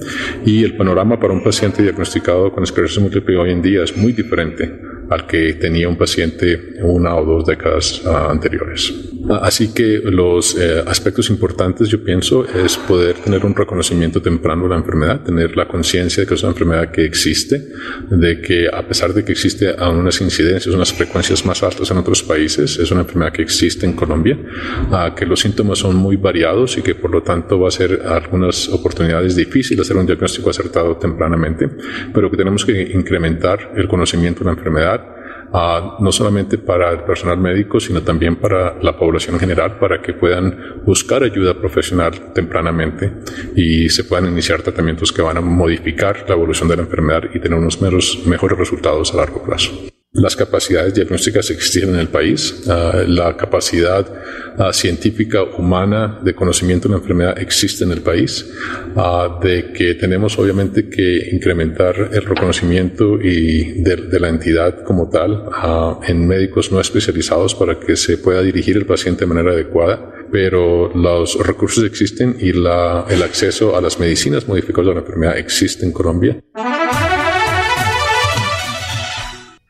y 0.45 0.63
el 0.63 0.77
panorama 0.77 1.19
para 1.19 1.33
un 1.33 1.43
paciente 1.43 1.81
diagnosticado 1.81 2.53
con 2.53 2.63
esclerosis 2.63 3.01
múltiple 3.01 3.35
hoy 3.35 3.51
en 3.51 3.63
día 3.63 3.83
es 3.83 3.97
muy 3.97 4.13
diferente 4.13 4.98
al 5.09 5.25
que 5.25 5.53
tenía 5.53 5.89
un 5.89 5.97
paciente 5.97 6.75
una 6.81 7.15
o 7.15 7.25
dos 7.25 7.45
décadas 7.45 8.01
uh, 8.05 8.29
anteriores. 8.29 8.93
Así 9.41 9.73
que 9.73 9.99
los 10.03 10.57
eh, 10.57 10.83
aspectos 10.87 11.29
importantes, 11.29 11.89
yo 11.89 12.03
pienso, 12.03 12.45
es 12.45 12.77
poder 12.77 13.15
tener 13.15 13.45
un 13.45 13.53
reconocimiento 13.53 14.21
temprano 14.21 14.63
de 14.63 14.69
la 14.69 14.77
enfermedad, 14.77 15.21
tener 15.21 15.55
la 15.55 15.67
conciencia 15.67 16.23
de 16.23 16.27
que 16.27 16.33
es 16.35 16.43
una 16.43 16.51
enfermedad 16.51 16.89
que 16.89 17.05
existe, 17.05 17.67
de 18.09 18.41
que 18.41 18.67
a 18.71 18.87
pesar 18.87 19.13
de 19.13 19.23
que 19.23 19.33
existe 19.33 19.75
aún 19.77 19.97
unas 19.97 20.19
incidencias, 20.21 20.73
unas 20.73 20.93
frecuencias 20.93 21.45
más 21.45 21.61
altas 21.61 21.91
en 21.91 21.97
otros 21.97 22.23
países, 22.23 22.79
es 22.79 22.91
una 22.91 23.01
enfermedad 23.01 23.33
que 23.33 23.41
existe 23.41 23.85
en 23.85 23.93
Colombia, 23.93 24.37
uh, 24.89 25.13
que 25.13 25.25
los 25.25 25.41
síntomas 25.41 25.79
son 25.79 25.95
muy 25.95 26.15
variados 26.15 26.77
y 26.77 26.81
que 26.81 26.95
por 26.95 27.11
lo 27.11 27.21
tanto 27.21 27.59
va 27.59 27.67
a 27.67 27.71
ser 27.71 28.01
algunas 28.07 28.69
oportunidades 28.69 29.35
difíciles 29.35 29.79
hacer 29.81 29.97
un 29.97 30.05
diagnóstico 30.05 30.49
acertado 30.49 30.97
tempranamente, 30.97 31.69
pero 32.13 32.29
que 32.29 32.37
tenemos 32.37 32.65
que 32.65 32.91
incrementar 32.93 33.73
el 33.75 33.87
conocimiento 33.87 34.39
de 34.39 34.45
la 34.45 34.51
enfermedad 34.51 34.98
no 35.53 36.11
solamente 36.11 36.57
para 36.57 36.91
el 36.91 37.01
personal 37.01 37.37
médico, 37.37 37.79
sino 37.79 38.01
también 38.01 38.35
para 38.35 38.75
la 38.81 38.97
población 38.97 39.35
en 39.35 39.39
general, 39.39 39.77
para 39.79 40.01
que 40.01 40.13
puedan 40.13 40.83
buscar 40.85 41.23
ayuda 41.23 41.53
profesional 41.53 42.33
tempranamente 42.33 43.11
y 43.55 43.89
se 43.89 44.03
puedan 44.03 44.27
iniciar 44.27 44.61
tratamientos 44.61 45.11
que 45.11 45.21
van 45.21 45.37
a 45.37 45.41
modificar 45.41 46.25
la 46.27 46.35
evolución 46.35 46.69
de 46.69 46.75
la 46.77 46.83
enfermedad 46.83 47.23
y 47.33 47.39
tener 47.39 47.57
unos 47.57 47.81
mejores 47.81 48.57
resultados 48.57 49.13
a 49.13 49.17
largo 49.17 49.43
plazo. 49.43 49.98
Las 50.11 50.35
capacidades 50.35 50.95
diagnósticas 50.95 51.51
existen 51.51 51.89
en 51.89 51.97
el 51.97 52.07
país, 52.07 52.63
ah, 52.67 53.03
la 53.05 53.37
capacidad 53.37 54.11
ah, 54.57 54.73
científica 54.73 55.43
humana 55.43 56.19
de 56.23 56.33
conocimiento 56.33 56.87
de 56.87 56.95
la 56.95 56.99
enfermedad 56.99 57.37
existe 57.37 57.83
en 57.83 57.91
el 57.91 58.01
país, 58.01 58.43
uh, 58.95 59.39
de 59.39 59.71
que 59.71 59.93
tenemos 59.93 60.39
obviamente 60.39 60.89
que 60.89 61.29
incrementar 61.31 62.09
el 62.11 62.23
reconocimiento 62.23 63.21
y 63.21 63.83
de, 63.83 64.19
la 64.19 64.29
entidad 64.29 64.83
como 64.83 65.09
tal 65.09 65.45
en 66.07 66.27
médicos 66.27 66.71
no 66.71 66.81
especializados 66.81 67.53
para 67.53 67.79
que 67.79 67.95
se 67.95 68.17
pueda 68.17 68.41
dirigir 68.41 68.77
el 68.77 68.87
paciente 68.87 69.25
de 69.25 69.27
manera 69.27 69.51
adecuada, 69.51 70.11
pero 70.31 70.91
los 70.95 71.37
recursos 71.45 71.83
existen 71.83 72.35
y 72.39 72.51
la, 72.51 73.05
el 73.09 73.21
acceso 73.21 73.77
a 73.77 73.81
las 73.81 73.99
medicinas 73.99 74.47
modificadas 74.47 74.87
de 74.87 74.93
la 74.95 75.01
enfermedad 75.01 75.37
existe 75.37 75.85
en 75.85 75.91
Colombia. 75.91 76.41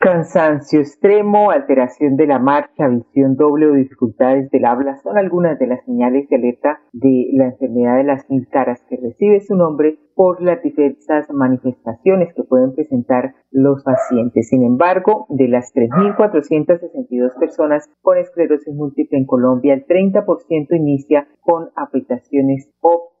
Cansancio 0.02 0.80
extremo, 0.80 1.50
alteración 1.50 2.16
de 2.16 2.26
la 2.26 2.38
marcha, 2.38 2.88
visión 2.88 3.36
doble 3.36 3.66
o 3.66 3.74
dificultades 3.74 4.50
del 4.50 4.64
habla 4.64 4.96
son 5.02 5.18
algunas 5.18 5.58
de 5.58 5.66
las 5.66 5.84
señales 5.84 6.26
de 6.30 6.36
alerta 6.36 6.80
de 6.94 7.28
la 7.34 7.48
enfermedad 7.48 7.98
de 7.98 8.04
las 8.04 8.30
mil 8.30 8.48
caras 8.48 8.82
que 8.88 8.96
recibe 8.96 9.40
su 9.40 9.54
nombre 9.56 9.98
por 10.14 10.40
las 10.40 10.62
diversas 10.62 11.28
manifestaciones 11.30 12.32
que 12.34 12.44
pueden 12.44 12.74
presentar 12.74 13.34
los 13.50 13.84
pacientes. 13.84 14.48
Sin 14.48 14.62
embargo, 14.62 15.26
de 15.28 15.48
las 15.48 15.70
3.462 15.74 17.38
personas 17.38 17.86
con 18.00 18.16
esclerosis 18.16 18.74
múltiple 18.74 19.18
en 19.18 19.26
Colombia, 19.26 19.74
el 19.74 19.84
30% 19.84 20.76
inicia 20.76 21.28
con 21.42 21.68
afectaciones 21.76 22.70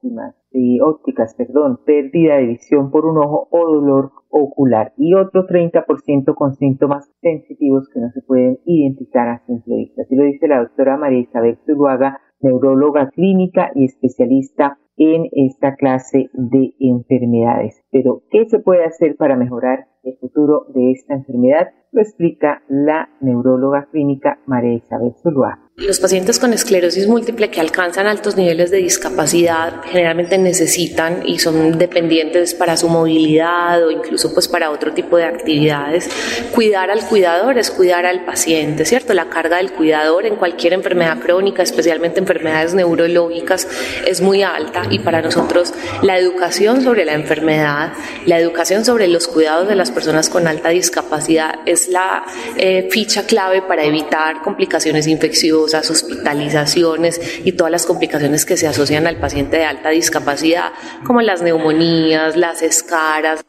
óptimas, 0.00 0.34
ópticas, 0.82 1.34
perdón, 1.34 1.80
pérdida 1.84 2.36
de 2.36 2.46
visión 2.46 2.90
por 2.90 3.04
un 3.04 3.18
ojo 3.18 3.48
o 3.50 3.70
dolor 3.70 4.12
ocular 4.30 4.92
y 4.96 5.14
otro 5.14 5.46
30% 5.46 6.34
con 6.34 6.54
síntomas 6.54 7.10
sensitivos 7.20 7.88
que 7.92 8.00
no 8.00 8.10
se 8.10 8.22
pueden 8.22 8.58
identificar 8.64 9.28
a 9.28 9.44
simple 9.46 9.76
vista. 9.76 10.02
Así 10.02 10.16
lo 10.16 10.24
dice 10.24 10.48
la 10.48 10.60
doctora 10.60 10.96
María 10.96 11.20
Isabel 11.20 11.58
Zuluaga, 11.66 12.20
neuróloga 12.40 13.10
clínica 13.10 13.72
y 13.74 13.84
especialista 13.84 14.78
en 15.00 15.30
esta 15.32 15.76
clase 15.76 16.28
de 16.34 16.74
enfermedades. 16.78 17.82
Pero, 17.90 18.22
¿qué 18.30 18.44
se 18.44 18.58
puede 18.58 18.84
hacer 18.84 19.16
para 19.16 19.34
mejorar 19.34 19.86
el 20.04 20.16
futuro 20.18 20.66
de 20.74 20.92
esta 20.92 21.14
enfermedad? 21.14 21.70
Lo 21.90 22.02
explica 22.02 22.62
la 22.68 23.08
neuróloga 23.20 23.88
clínica 23.90 24.38
María 24.46 24.74
Isabel 24.74 25.14
Zuluaga. 25.22 25.70
Los 25.76 25.98
pacientes 25.98 26.38
con 26.38 26.52
esclerosis 26.52 27.08
múltiple 27.08 27.50
que 27.50 27.58
alcanzan 27.58 28.06
altos 28.06 28.36
niveles 28.36 28.70
de 28.70 28.76
discapacidad 28.76 29.80
generalmente 29.84 30.36
necesitan 30.36 31.26
y 31.26 31.38
son 31.38 31.78
dependientes 31.78 32.54
para 32.54 32.76
su 32.76 32.90
movilidad 32.90 33.82
o 33.86 33.90
incluso 33.90 34.34
pues 34.34 34.46
para 34.46 34.70
otro 34.70 34.92
tipo 34.92 35.16
de 35.16 35.24
actividades. 35.24 36.10
Cuidar 36.54 36.90
al 36.90 37.08
cuidador 37.08 37.56
es 37.56 37.70
cuidar 37.70 38.04
al 38.04 38.26
paciente, 38.26 38.84
¿cierto? 38.84 39.14
La 39.14 39.30
carga 39.30 39.56
del 39.56 39.72
cuidador 39.72 40.26
en 40.26 40.36
cualquier 40.36 40.74
enfermedad 40.74 41.18
crónica, 41.18 41.62
especialmente 41.62 42.20
enfermedades 42.20 42.74
neurológicas, 42.74 43.66
es 44.06 44.20
muy 44.20 44.42
alta 44.42 44.82
y 44.90 44.98
para 44.98 45.22
nosotros 45.22 45.72
la 46.02 46.18
educación 46.18 46.82
sobre 46.82 47.04
la 47.04 47.14
enfermedad, 47.14 47.92
la 48.26 48.38
educación 48.38 48.84
sobre 48.84 49.08
los 49.08 49.28
cuidados 49.28 49.68
de 49.68 49.76
las 49.76 49.90
personas 49.90 50.28
con 50.28 50.46
alta 50.46 50.70
discapacidad 50.70 51.60
es 51.66 51.88
la 51.88 52.24
eh, 52.56 52.88
ficha 52.90 53.26
clave 53.26 53.62
para 53.62 53.84
evitar 53.84 54.42
complicaciones 54.42 55.06
infecciosas 55.06 55.90
hospitalizaciones 55.90 57.40
y 57.44 57.52
todas 57.52 57.70
las 57.70 57.86
complicaciones 57.86 58.44
que 58.44 58.56
se 58.56 58.66
asocian 58.66 59.06
al 59.06 59.16
paciente 59.16 59.58
de 59.58 59.64
alta 59.64 59.90
discapacidad, 59.90 60.72
como 61.04 61.20
las 61.20 61.42
neumonías, 61.42 62.36
las 62.36 62.62
escaras. 62.62 63.44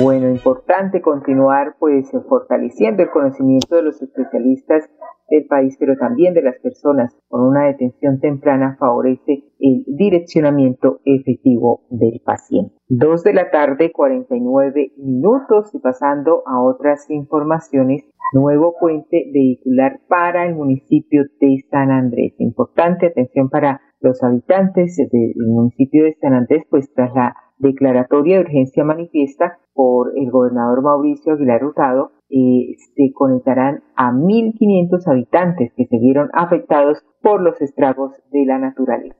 Bueno, 0.00 0.28
importante 0.30 1.02
continuar 1.02 1.74
pues 1.78 2.08
fortaleciendo 2.28 3.02
el 3.02 3.10
conocimiento 3.10 3.74
de 3.74 3.82
los 3.82 4.00
especialistas 4.00 4.88
del 5.36 5.46
país, 5.46 5.76
pero 5.78 5.96
también 5.96 6.34
de 6.34 6.42
las 6.42 6.58
personas 6.60 7.16
con 7.28 7.42
una 7.42 7.66
detención 7.66 8.20
temprana 8.20 8.76
favorece 8.78 9.44
el 9.58 9.84
direccionamiento 9.86 11.00
efectivo 11.04 11.82
del 11.90 12.20
paciente. 12.24 12.74
Dos 12.88 13.24
de 13.24 13.34
la 13.34 13.50
tarde, 13.50 13.92
49 13.92 14.92
minutos 14.98 15.74
y 15.74 15.78
pasando 15.78 16.42
a 16.46 16.62
otras 16.62 17.10
informaciones 17.10 18.04
nuevo 18.32 18.74
puente 18.78 19.30
vehicular 19.32 20.00
para 20.08 20.46
el 20.46 20.54
municipio 20.54 21.24
de 21.40 21.64
San 21.70 21.90
Andrés. 21.90 22.34
Importante 22.38 23.06
atención 23.06 23.48
para 23.48 23.80
los 24.00 24.22
habitantes 24.22 24.96
del 24.96 25.34
municipio 25.46 26.04
de 26.04 26.14
San 26.20 26.34
Andrés, 26.34 26.64
pues 26.68 26.92
tras 26.92 27.14
la 27.14 27.36
declaratoria 27.58 28.36
de 28.36 28.42
urgencia 28.42 28.84
manifiesta 28.84 29.58
por 29.72 30.12
el 30.16 30.30
gobernador 30.30 30.82
Mauricio 30.82 31.34
Aguilar 31.34 31.64
Hurtado, 31.64 32.12
eh, 32.34 32.74
se 32.96 33.12
conectarán 33.14 33.84
a 33.94 34.10
1.500 34.10 35.06
habitantes 35.06 35.72
que 35.76 35.86
se 35.86 35.98
vieron 35.98 36.30
afectados 36.32 36.98
por 37.22 37.40
los 37.40 37.60
estragos 37.60 38.10
de 38.32 38.44
la 38.44 38.58
naturaleza. 38.58 39.14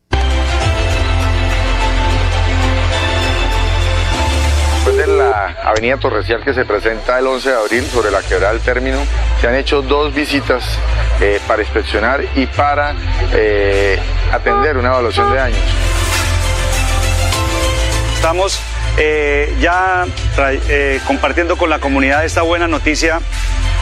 Después 4.74 4.96
de 4.96 5.16
la 5.16 5.46
avenida 5.62 5.96
Torrecial 5.96 6.42
que 6.42 6.52
se 6.52 6.64
presenta 6.64 7.20
el 7.20 7.26
11 7.28 7.48
de 7.48 7.56
abril 7.56 7.82
sobre 7.84 8.10
la 8.10 8.20
quebrada 8.20 8.52
del 8.52 8.62
término, 8.62 8.98
se 9.40 9.46
han 9.46 9.54
hecho 9.54 9.80
dos 9.80 10.12
visitas 10.12 10.78
eh, 11.22 11.38
para 11.46 11.62
inspeccionar 11.62 12.20
y 12.34 12.46
para 12.46 12.94
eh, 13.32 13.96
atender 14.32 14.76
una 14.76 14.88
evaluación 14.88 15.30
de 15.30 15.36
daños. 15.36 15.76
Estamos 18.16 18.73
eh, 18.96 19.54
ya 19.60 20.06
compartiendo 21.06 21.56
con 21.56 21.70
la 21.70 21.78
comunidad 21.78 22.24
esta 22.24 22.42
buena 22.42 22.68
noticia 22.68 23.20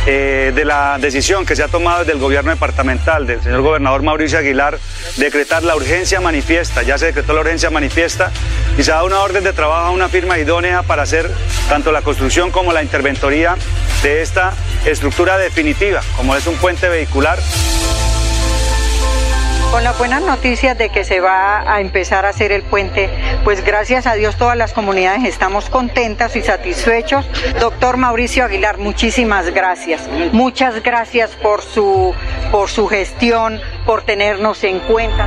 eh, 0.04 0.50
de 0.52 0.64
la 0.64 0.98
decisión 0.98 1.46
que 1.46 1.54
se 1.54 1.62
ha 1.62 1.68
tomado 1.68 2.00
desde 2.00 2.12
el 2.12 2.18
gobierno 2.18 2.50
departamental 2.50 3.24
del 3.24 3.40
señor 3.40 3.62
gobernador 3.62 4.02
Mauricio 4.02 4.36
Aguilar, 4.36 4.76
decretar 5.16 5.62
la 5.62 5.76
urgencia 5.76 6.20
manifiesta, 6.20 6.82
ya 6.82 6.98
se 6.98 7.06
decretó 7.06 7.34
la 7.34 7.42
urgencia 7.42 7.70
manifiesta 7.70 8.32
y 8.76 8.82
se 8.82 8.90
ha 8.90 8.96
dado 8.96 9.06
una 9.06 9.20
orden 9.20 9.44
de 9.44 9.52
trabajo 9.52 9.86
a 9.86 9.90
una 9.90 10.08
firma 10.08 10.40
idónea 10.40 10.82
para 10.82 11.02
hacer 11.02 11.30
tanto 11.68 11.92
la 11.92 12.02
construcción 12.02 12.50
como 12.50 12.72
la 12.72 12.82
interventoría 12.82 13.54
de 14.02 14.22
esta 14.22 14.54
estructura 14.84 15.38
definitiva, 15.38 16.00
como 16.16 16.34
es 16.34 16.48
un 16.48 16.56
puente 16.56 16.88
vehicular. 16.88 17.38
Con 19.70 19.84
las 19.84 19.96
buenas 19.96 20.22
noticias 20.22 20.76
de 20.76 20.90
que 20.90 21.04
se 21.04 21.20
va 21.20 21.72
a 21.72 21.80
empezar 21.80 22.26
a 22.26 22.30
hacer 22.30 22.50
el 22.50 22.62
puente, 22.62 23.08
pues 23.44 23.64
gracias 23.64 24.06
a 24.06 24.14
Dios 24.14 24.36
todas 24.36 24.56
las 24.56 24.72
comunidades 24.72 25.24
estamos 25.24 25.68
contentas 25.68 26.36
y 26.36 26.42
satisfechos. 26.42 27.28
Doctor 27.60 27.96
Mauricio 27.96 28.44
Aguilar, 28.44 28.78
muchísimas 28.78 29.52
gracias. 29.52 30.08
Muchas 30.32 30.82
gracias 30.82 31.30
por 31.36 31.62
su, 31.62 32.14
por 32.50 32.68
su 32.68 32.86
gestión, 32.86 33.60
por 33.86 34.02
tenernos 34.02 34.62
en 34.64 34.80
cuenta. 34.80 35.26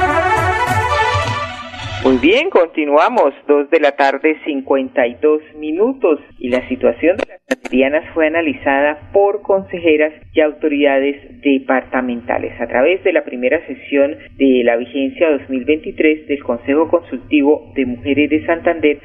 Muy 2.03 2.17
bien, 2.17 2.49
continuamos, 2.49 3.31
dos 3.47 3.69
de 3.69 3.79
la 3.79 3.91
tarde, 3.91 4.35
52 4.43 5.41
minutos, 5.57 6.19
y 6.39 6.49
la 6.49 6.67
situación 6.67 7.15
de 7.17 7.25
las 7.27 7.41
santandianas 7.47 8.11
fue 8.15 8.25
analizada 8.25 9.11
por 9.13 9.43
consejeras 9.43 10.11
y 10.33 10.41
autoridades 10.41 11.17
departamentales. 11.43 12.59
A 12.59 12.65
través 12.65 13.03
de 13.03 13.13
la 13.13 13.23
primera 13.23 13.63
sesión 13.67 14.17
de 14.35 14.63
la 14.63 14.77
vigencia 14.77 15.29
2023 15.29 16.27
del 16.27 16.43
Consejo 16.43 16.87
Consultivo 16.89 17.71
de 17.75 17.85
Mujeres 17.85 18.31
de 18.31 18.45
Santander 18.47 18.99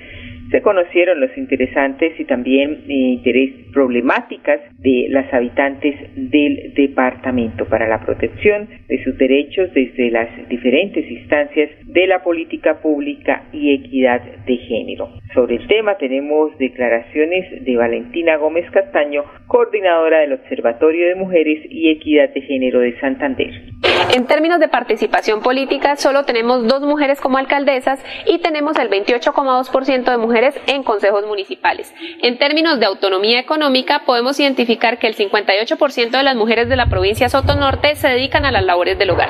se 0.50 0.62
conocieron 0.62 1.20
los 1.20 1.36
interesantes 1.36 2.18
y 2.18 2.24
también 2.24 2.84
eh, 2.88 2.92
interés 2.92 3.52
problemáticas 3.72 4.60
de 4.78 5.06
las 5.10 5.32
habitantes 5.32 5.94
del 6.14 6.72
departamento 6.74 7.66
para 7.66 7.88
la 7.88 8.00
protección 8.00 8.68
de 8.88 9.02
sus 9.04 9.16
derechos 9.18 9.72
desde 9.74 10.10
las 10.10 10.28
diferentes 10.48 11.10
instancias 11.10 11.70
de 11.86 12.06
la 12.06 12.22
política 12.22 12.80
pública 12.80 13.44
y 13.52 13.74
equidad 13.74 14.22
de 14.46 14.56
género. 14.56 15.08
Sobre 15.34 15.56
el 15.56 15.66
tema 15.66 15.96
tenemos 15.96 16.56
declaraciones 16.58 17.64
de 17.64 17.76
Valentina 17.76 18.36
Gómez 18.36 18.70
Castaño, 18.70 19.24
coordinadora 19.46 20.20
del 20.20 20.34
Observatorio 20.34 21.08
de 21.08 21.14
Mujeres 21.14 21.60
y 21.68 21.90
Equidad 21.90 22.30
de 22.32 22.40
Género 22.42 22.80
de 22.80 22.98
Santander. 23.00 23.50
En 24.16 24.26
términos 24.26 24.60
de 24.60 24.68
participación 24.68 25.42
política, 25.42 25.94
solo 25.96 26.24
tenemos 26.24 26.66
dos 26.66 26.80
mujeres 26.80 27.20
como 27.20 27.36
alcaldesas 27.36 28.00
y 28.24 28.38
tenemos 28.38 28.78
el 28.78 28.88
28,2% 28.88 30.04
de 30.04 30.16
mujeres 30.16 30.54
en 30.66 30.84
consejos 30.84 31.26
municipales. 31.26 31.92
En 32.22 32.38
términos 32.38 32.80
de 32.80 32.86
autonomía 32.86 33.38
económica, 33.38 34.04
podemos 34.06 34.40
identificar 34.40 34.98
que 34.98 35.06
el 35.06 35.16
58% 35.16 36.12
de 36.12 36.22
las 36.22 36.34
mujeres 36.34 36.70
de 36.70 36.76
la 36.76 36.86
provincia 36.86 37.28
Sotonorte 37.28 37.94
se 37.94 38.08
dedican 38.08 38.46
a 38.46 38.52
las 38.52 38.64
labores 38.64 38.98
del 38.98 39.10
hogar. 39.10 39.28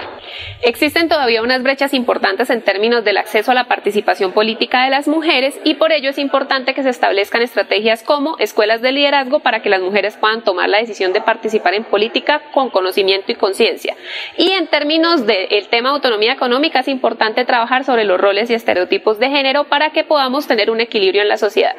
Existen 0.62 1.08
todavía 1.08 1.42
unas 1.42 1.64
brechas 1.64 1.92
importantes 1.92 2.48
en 2.50 2.62
términos 2.62 3.02
del 3.02 3.16
acceso 3.16 3.50
a 3.50 3.54
la 3.54 3.64
participación 3.64 4.30
política 4.30 4.84
de 4.84 4.90
las 4.90 5.08
mujeres 5.08 5.58
y 5.64 5.74
por 5.74 5.90
ello 5.90 6.10
es 6.10 6.18
importante 6.18 6.74
que 6.74 6.84
se 6.84 6.90
establezcan 6.90 7.42
estrategias 7.42 8.04
como 8.04 8.38
escuelas 8.38 8.82
de 8.82 8.92
liderazgo 8.92 9.40
para 9.40 9.62
que 9.62 9.68
las 9.68 9.80
mujeres 9.80 10.16
puedan 10.16 10.44
tomar 10.44 10.68
la 10.68 10.78
decisión 10.78 11.12
de 11.12 11.22
participar 11.22 11.74
en 11.74 11.82
política 11.82 12.40
con 12.52 12.70
conocimiento 12.70 13.32
y 13.32 13.34
conciencia. 13.34 13.96
Y 14.36 14.52
en 14.52 14.68
términos 14.78 15.26
del 15.26 15.68
tema 15.70 15.88
de 15.88 15.94
autonomía 15.94 16.34
económica 16.34 16.80
es 16.80 16.88
importante 16.88 17.46
trabajar 17.46 17.84
sobre 17.84 18.04
los 18.04 18.20
roles 18.20 18.50
y 18.50 18.54
estereotipos 18.54 19.18
de 19.18 19.30
género 19.30 19.64
para 19.70 19.88
que 19.90 20.04
podamos 20.04 20.46
tener 20.46 20.70
un 20.70 20.80
equilibrio 20.80 21.22
en 21.22 21.28
la 21.28 21.38
sociedad. 21.38 21.72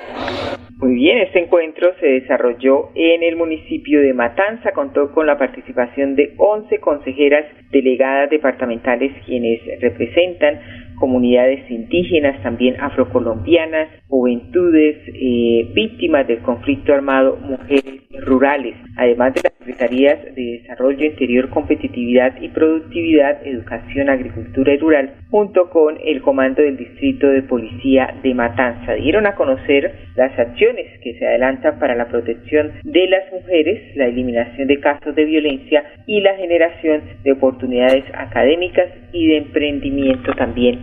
Muy 0.77 0.95
bien, 0.95 1.19
este 1.19 1.43
encuentro 1.43 1.93
se 1.99 2.07
desarrolló 2.07 2.89
en 2.95 3.21
el 3.21 3.35
municipio 3.35 4.01
de 4.01 4.13
Matanza, 4.15 4.71
contó 4.71 5.11
con 5.11 5.27
la 5.27 5.37
participación 5.37 6.15
de 6.15 6.33
11 6.37 6.79
consejeras 6.79 7.45
delegadas 7.69 8.31
departamentales 8.31 9.11
quienes 9.27 9.61
representan 9.79 10.59
comunidades 10.99 11.69
indígenas, 11.69 12.41
también 12.41 12.81
afrocolombianas, 12.81 13.89
juventudes 14.07 14.97
eh, 15.07 15.69
víctimas 15.75 16.27
del 16.27 16.41
conflicto 16.41 16.93
armado, 16.93 17.37
mujeres 17.37 18.01
rurales, 18.25 18.75
además 18.97 19.35
de 19.35 19.46
secretarías 19.59 20.23
de 20.35 20.61
Desarrollo 20.61 21.05
Interior, 21.05 21.49
Competitividad 21.49 22.41
y 22.41 22.49
Productividad, 22.49 23.45
Educación, 23.45 24.09
Agricultura 24.09 24.73
y 24.73 24.77
Rural, 24.77 25.13
junto 25.29 25.69
con 25.69 25.97
el 26.03 26.21
Comando 26.21 26.61
del 26.61 26.77
Distrito 26.77 27.27
de 27.27 27.43
Policía 27.43 28.15
de 28.23 28.33
Matanza. 28.33 28.93
Dieron 28.93 29.27
a 29.27 29.35
conocer 29.35 29.93
las 30.15 30.37
acciones 30.37 30.99
que 31.01 31.17
se 31.17 31.27
adelantan 31.27 31.79
para 31.79 31.95
la 31.95 32.07
protección 32.07 32.71
de 32.83 33.07
las 33.07 33.31
mujeres, 33.31 33.95
la 33.95 34.07
eliminación 34.07 34.67
de 34.67 34.79
casos 34.79 35.15
de 35.15 35.25
violencia 35.25 35.83
y 36.05 36.21
la 36.21 36.35
generación 36.35 37.01
de 37.23 37.31
oportunidades 37.31 38.03
académicas 38.13 38.87
y 39.11 39.27
de 39.27 39.37
emprendimiento 39.37 40.33
también 40.33 40.79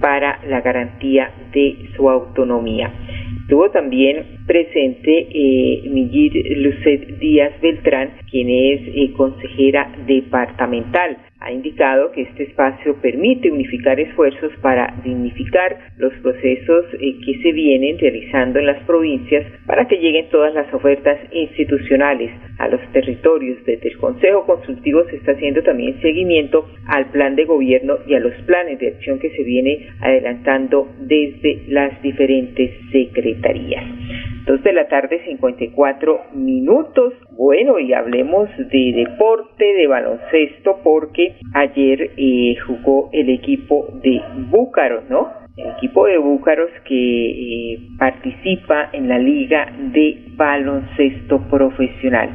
para 0.00 0.40
la 0.48 0.60
garantía 0.60 1.30
de 1.52 1.90
su 1.96 2.08
autonomía. 2.08 2.92
Estuvo 3.42 3.70
también 3.70 4.38
presente 4.46 5.28
eh, 5.30 5.82
Lucet 6.56 7.18
Díaz 7.18 7.52
Beltrán, 7.60 8.10
quien 8.36 8.50
es 8.50 8.82
eh, 8.94 9.12
consejera 9.16 9.90
departamental 10.06 11.16
ha 11.40 11.52
indicado 11.52 12.12
que 12.12 12.22
este 12.22 12.44
espacio 12.44 12.96
permite 13.00 13.50
unificar 13.50 14.00
esfuerzos 14.00 14.52
para 14.60 14.94
dignificar 15.04 15.76
los 15.96 16.12
procesos 16.14 16.86
eh, 16.94 17.14
que 17.24 17.38
se 17.42 17.52
vienen 17.52 17.98
realizando 17.98 18.58
en 18.58 18.66
las 18.66 18.82
provincias 18.84 19.46
para 19.66 19.86
que 19.86 19.96
lleguen 19.96 20.28
todas 20.30 20.52
las 20.54 20.72
ofertas 20.74 21.18
institucionales 21.32 22.30
a 22.58 22.68
los 22.68 22.80
territorios. 22.92 23.64
Desde 23.64 23.88
el 23.88 23.98
Consejo 23.98 24.44
Consultivo 24.44 25.04
se 25.08 25.16
está 25.16 25.32
haciendo 25.32 25.62
también 25.62 26.00
seguimiento 26.00 26.68
al 26.86 27.06
plan 27.06 27.36
de 27.36 27.44
gobierno 27.44 27.98
y 28.06 28.14
a 28.14 28.20
los 28.20 28.34
planes 28.46 28.78
de 28.78 28.88
acción 28.88 29.18
que 29.18 29.30
se 29.30 29.42
viene 29.42 29.88
adelantando 30.00 30.88
desde 31.00 31.64
las 31.68 32.00
diferentes 32.02 32.70
secretarías. 32.90 33.84
Dos 34.46 34.62
de 34.62 34.72
la 34.72 34.88
tarde, 34.88 35.22
54 35.24 36.20
minutos. 36.34 37.12
Bueno, 37.36 37.78
y 37.78 37.92
hablemos 37.92 38.48
de 38.56 38.92
deporte, 38.94 39.64
de 39.64 39.86
baloncesto, 39.86 40.78
porque 40.82 41.34
ayer 41.52 42.10
eh, 42.16 42.56
jugó 42.66 43.10
el 43.12 43.28
equipo 43.28 43.88
de 44.02 44.22
Búcaros, 44.50 45.04
¿no? 45.10 45.28
El 45.56 45.68
equipo 45.76 46.06
de 46.06 46.16
Búcaros 46.16 46.70
que 46.86 47.74
eh, 47.74 47.78
participa 47.98 48.88
en 48.92 49.08
la 49.08 49.18
Liga 49.18 49.70
de 49.92 50.18
Baloncesto 50.34 51.42
Profesional. 51.50 52.30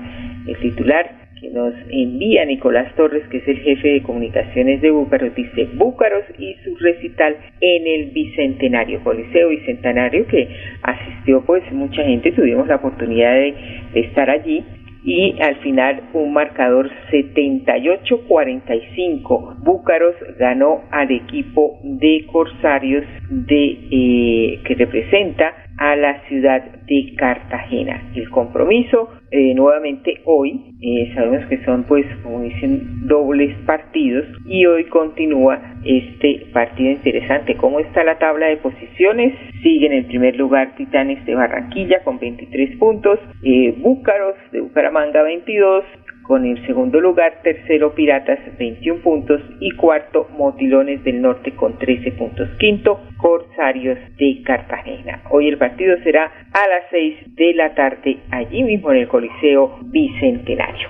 El 0.46 0.58
titular 0.60 1.22
que 1.42 1.50
nos 1.50 1.74
envía 1.90 2.46
Nicolás 2.46 2.94
Torres, 2.96 3.28
que 3.30 3.38
es 3.38 3.48
el 3.48 3.58
jefe 3.58 3.88
de 3.88 4.04
comunicaciones 4.04 4.82
de 4.82 4.92
Búcaros, 4.92 5.34
dice 5.34 5.68
Búcaros 5.74 6.24
y 6.38 6.54
su 6.64 6.76
recital 6.76 7.36
en 7.60 7.88
el 7.88 8.12
Bicentenario, 8.12 9.04
Coliseo 9.04 9.50
Bicentenario, 9.50 10.28
que 10.28 10.48
asistió 10.84 11.42
pues 11.44 11.64
mucha 11.72 12.04
gente, 12.04 12.32
tuvimos 12.34 12.68
la 12.68 12.76
oportunidad 12.76 13.34
de, 13.34 13.56
estar 13.96 14.30
allí 14.30 14.64
y 15.04 15.40
al 15.42 15.56
final 15.58 16.04
un 16.14 16.32
marcador 16.34 16.90
78-45. 17.12 19.58
Búcaros 19.64 20.16
ganó 20.38 20.84
al 20.92 21.10
equipo 21.12 21.80
de 21.84 22.26
Corsarios 22.32 23.04
de 23.30 23.78
eh, 23.92 24.62
que 24.64 24.76
representa 24.76 25.54
a 25.78 25.96
la 25.96 26.22
ciudad 26.28 26.64
de 26.88 27.14
Cartagena. 27.18 28.12
El 28.16 28.30
compromiso 28.30 29.10
eh, 29.32 29.54
nuevamente 29.54 30.22
hoy, 30.26 30.76
eh, 30.82 31.12
sabemos 31.16 31.46
que 31.48 31.64
son 31.64 31.84
pues 31.84 32.06
como 32.22 32.42
dicen 32.42 33.08
dobles 33.08 33.56
partidos 33.66 34.26
y 34.46 34.66
hoy 34.66 34.86
continúa 34.86 35.60
este 35.86 36.48
partido 36.54 36.92
interesante. 36.92 37.56
¿Cómo 37.56 37.80
está 37.80 38.04
la 38.04 38.20
tabla 38.20 38.48
de 38.48 38.58
posiciones? 38.58 39.34
Sigue 39.64 39.88
en 39.88 39.94
el 39.94 40.06
primer 40.06 40.36
lugar 40.36 40.76
Titanes 40.76 41.26
de 41.26 41.36
Barranquilla 41.36 42.04
con 42.04 42.20
23 42.20 42.78
puntos, 42.78 43.20
eh, 43.44 43.74
Búcaros 43.78 44.36
de 44.52 44.60
Bucaramanga 44.60 45.24
22, 45.24 45.86
con 46.32 46.46
el 46.46 46.66
segundo 46.66 47.02
lugar, 47.02 47.42
tercero 47.44 47.94
Piratas 47.94 48.40
21 48.58 49.02
puntos 49.02 49.42
y 49.60 49.72
cuarto 49.72 50.30
Motilones 50.38 51.04
del 51.04 51.22
Norte 51.22 51.52
con 51.52 51.78
13 51.78 52.14
puntos. 52.14 52.48
Quinto, 52.58 53.02
Corsarios 53.18 53.98
de 54.18 54.42
Cartagena. 54.42 55.24
Hoy 55.30 55.50
el 55.50 55.58
partido 55.58 55.98
será 56.06 56.32
a 56.54 56.68
las 56.70 56.86
6 56.90 57.36
de 57.36 57.54
la 57.54 57.76
tarde 57.76 58.20
allí 58.32 58.64
mismo 58.64 58.94
en 58.94 59.00
el 59.00 59.08
Coliseo 59.10 59.78
Bicentenario. 59.82 60.88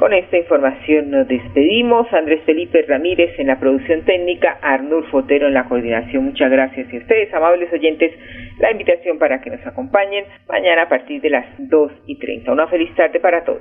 Con 0.00 0.14
esta 0.14 0.38
información 0.38 1.10
nos 1.10 1.28
despedimos. 1.28 2.10
Andrés 2.12 2.40
Felipe 2.44 2.82
Ramírez 2.88 3.38
en 3.38 3.48
la 3.48 3.60
producción 3.60 4.02
técnica, 4.06 4.58
Arnur 4.62 5.06
Fotero 5.10 5.46
en 5.46 5.52
la 5.52 5.68
coordinación. 5.68 6.24
Muchas 6.24 6.50
gracias. 6.50 6.90
Y 6.90 6.96
a 6.96 7.00
ustedes, 7.00 7.34
amables 7.34 7.70
oyentes, 7.70 8.10
la 8.58 8.72
invitación 8.72 9.18
para 9.18 9.42
que 9.42 9.50
nos 9.50 9.64
acompañen 9.66 10.24
mañana 10.48 10.84
a 10.84 10.88
partir 10.88 11.20
de 11.20 11.28
las 11.28 11.44
2 11.58 11.92
y 12.06 12.18
30. 12.18 12.50
Una 12.50 12.66
feliz 12.66 12.94
tarde 12.94 13.20
para 13.20 13.44
todos. 13.44 13.60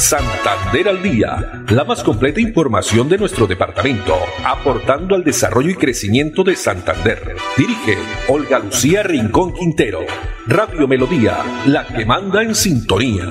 Santander 0.00 0.88
al 0.88 1.02
día, 1.02 1.62
la 1.68 1.84
más 1.84 2.02
completa 2.02 2.40
información 2.40 3.06
de 3.10 3.18
nuestro 3.18 3.46
departamento, 3.46 4.16
aportando 4.46 5.14
al 5.14 5.22
desarrollo 5.22 5.68
y 5.68 5.74
crecimiento 5.74 6.42
de 6.42 6.56
Santander. 6.56 7.36
Dirige 7.54 7.98
Olga 8.26 8.60
Lucía 8.60 9.02
Rincón 9.02 9.52
Quintero. 9.52 10.00
Radio 10.46 10.88
Melodía, 10.88 11.36
la 11.66 11.86
que 11.86 12.06
manda 12.06 12.42
en 12.42 12.54
sintonía. 12.54 13.30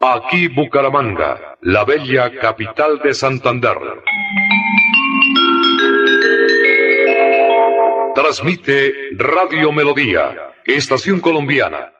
Aquí 0.00 0.48
Bucaramanga, 0.48 1.56
la 1.60 1.84
bella 1.84 2.32
capital 2.40 2.98
de 2.98 3.14
Santander. 3.14 3.78
Transmite 8.16 8.92
Radio 9.16 9.70
Melodía, 9.70 10.52
Estación 10.66 11.20
Colombiana 11.20 11.93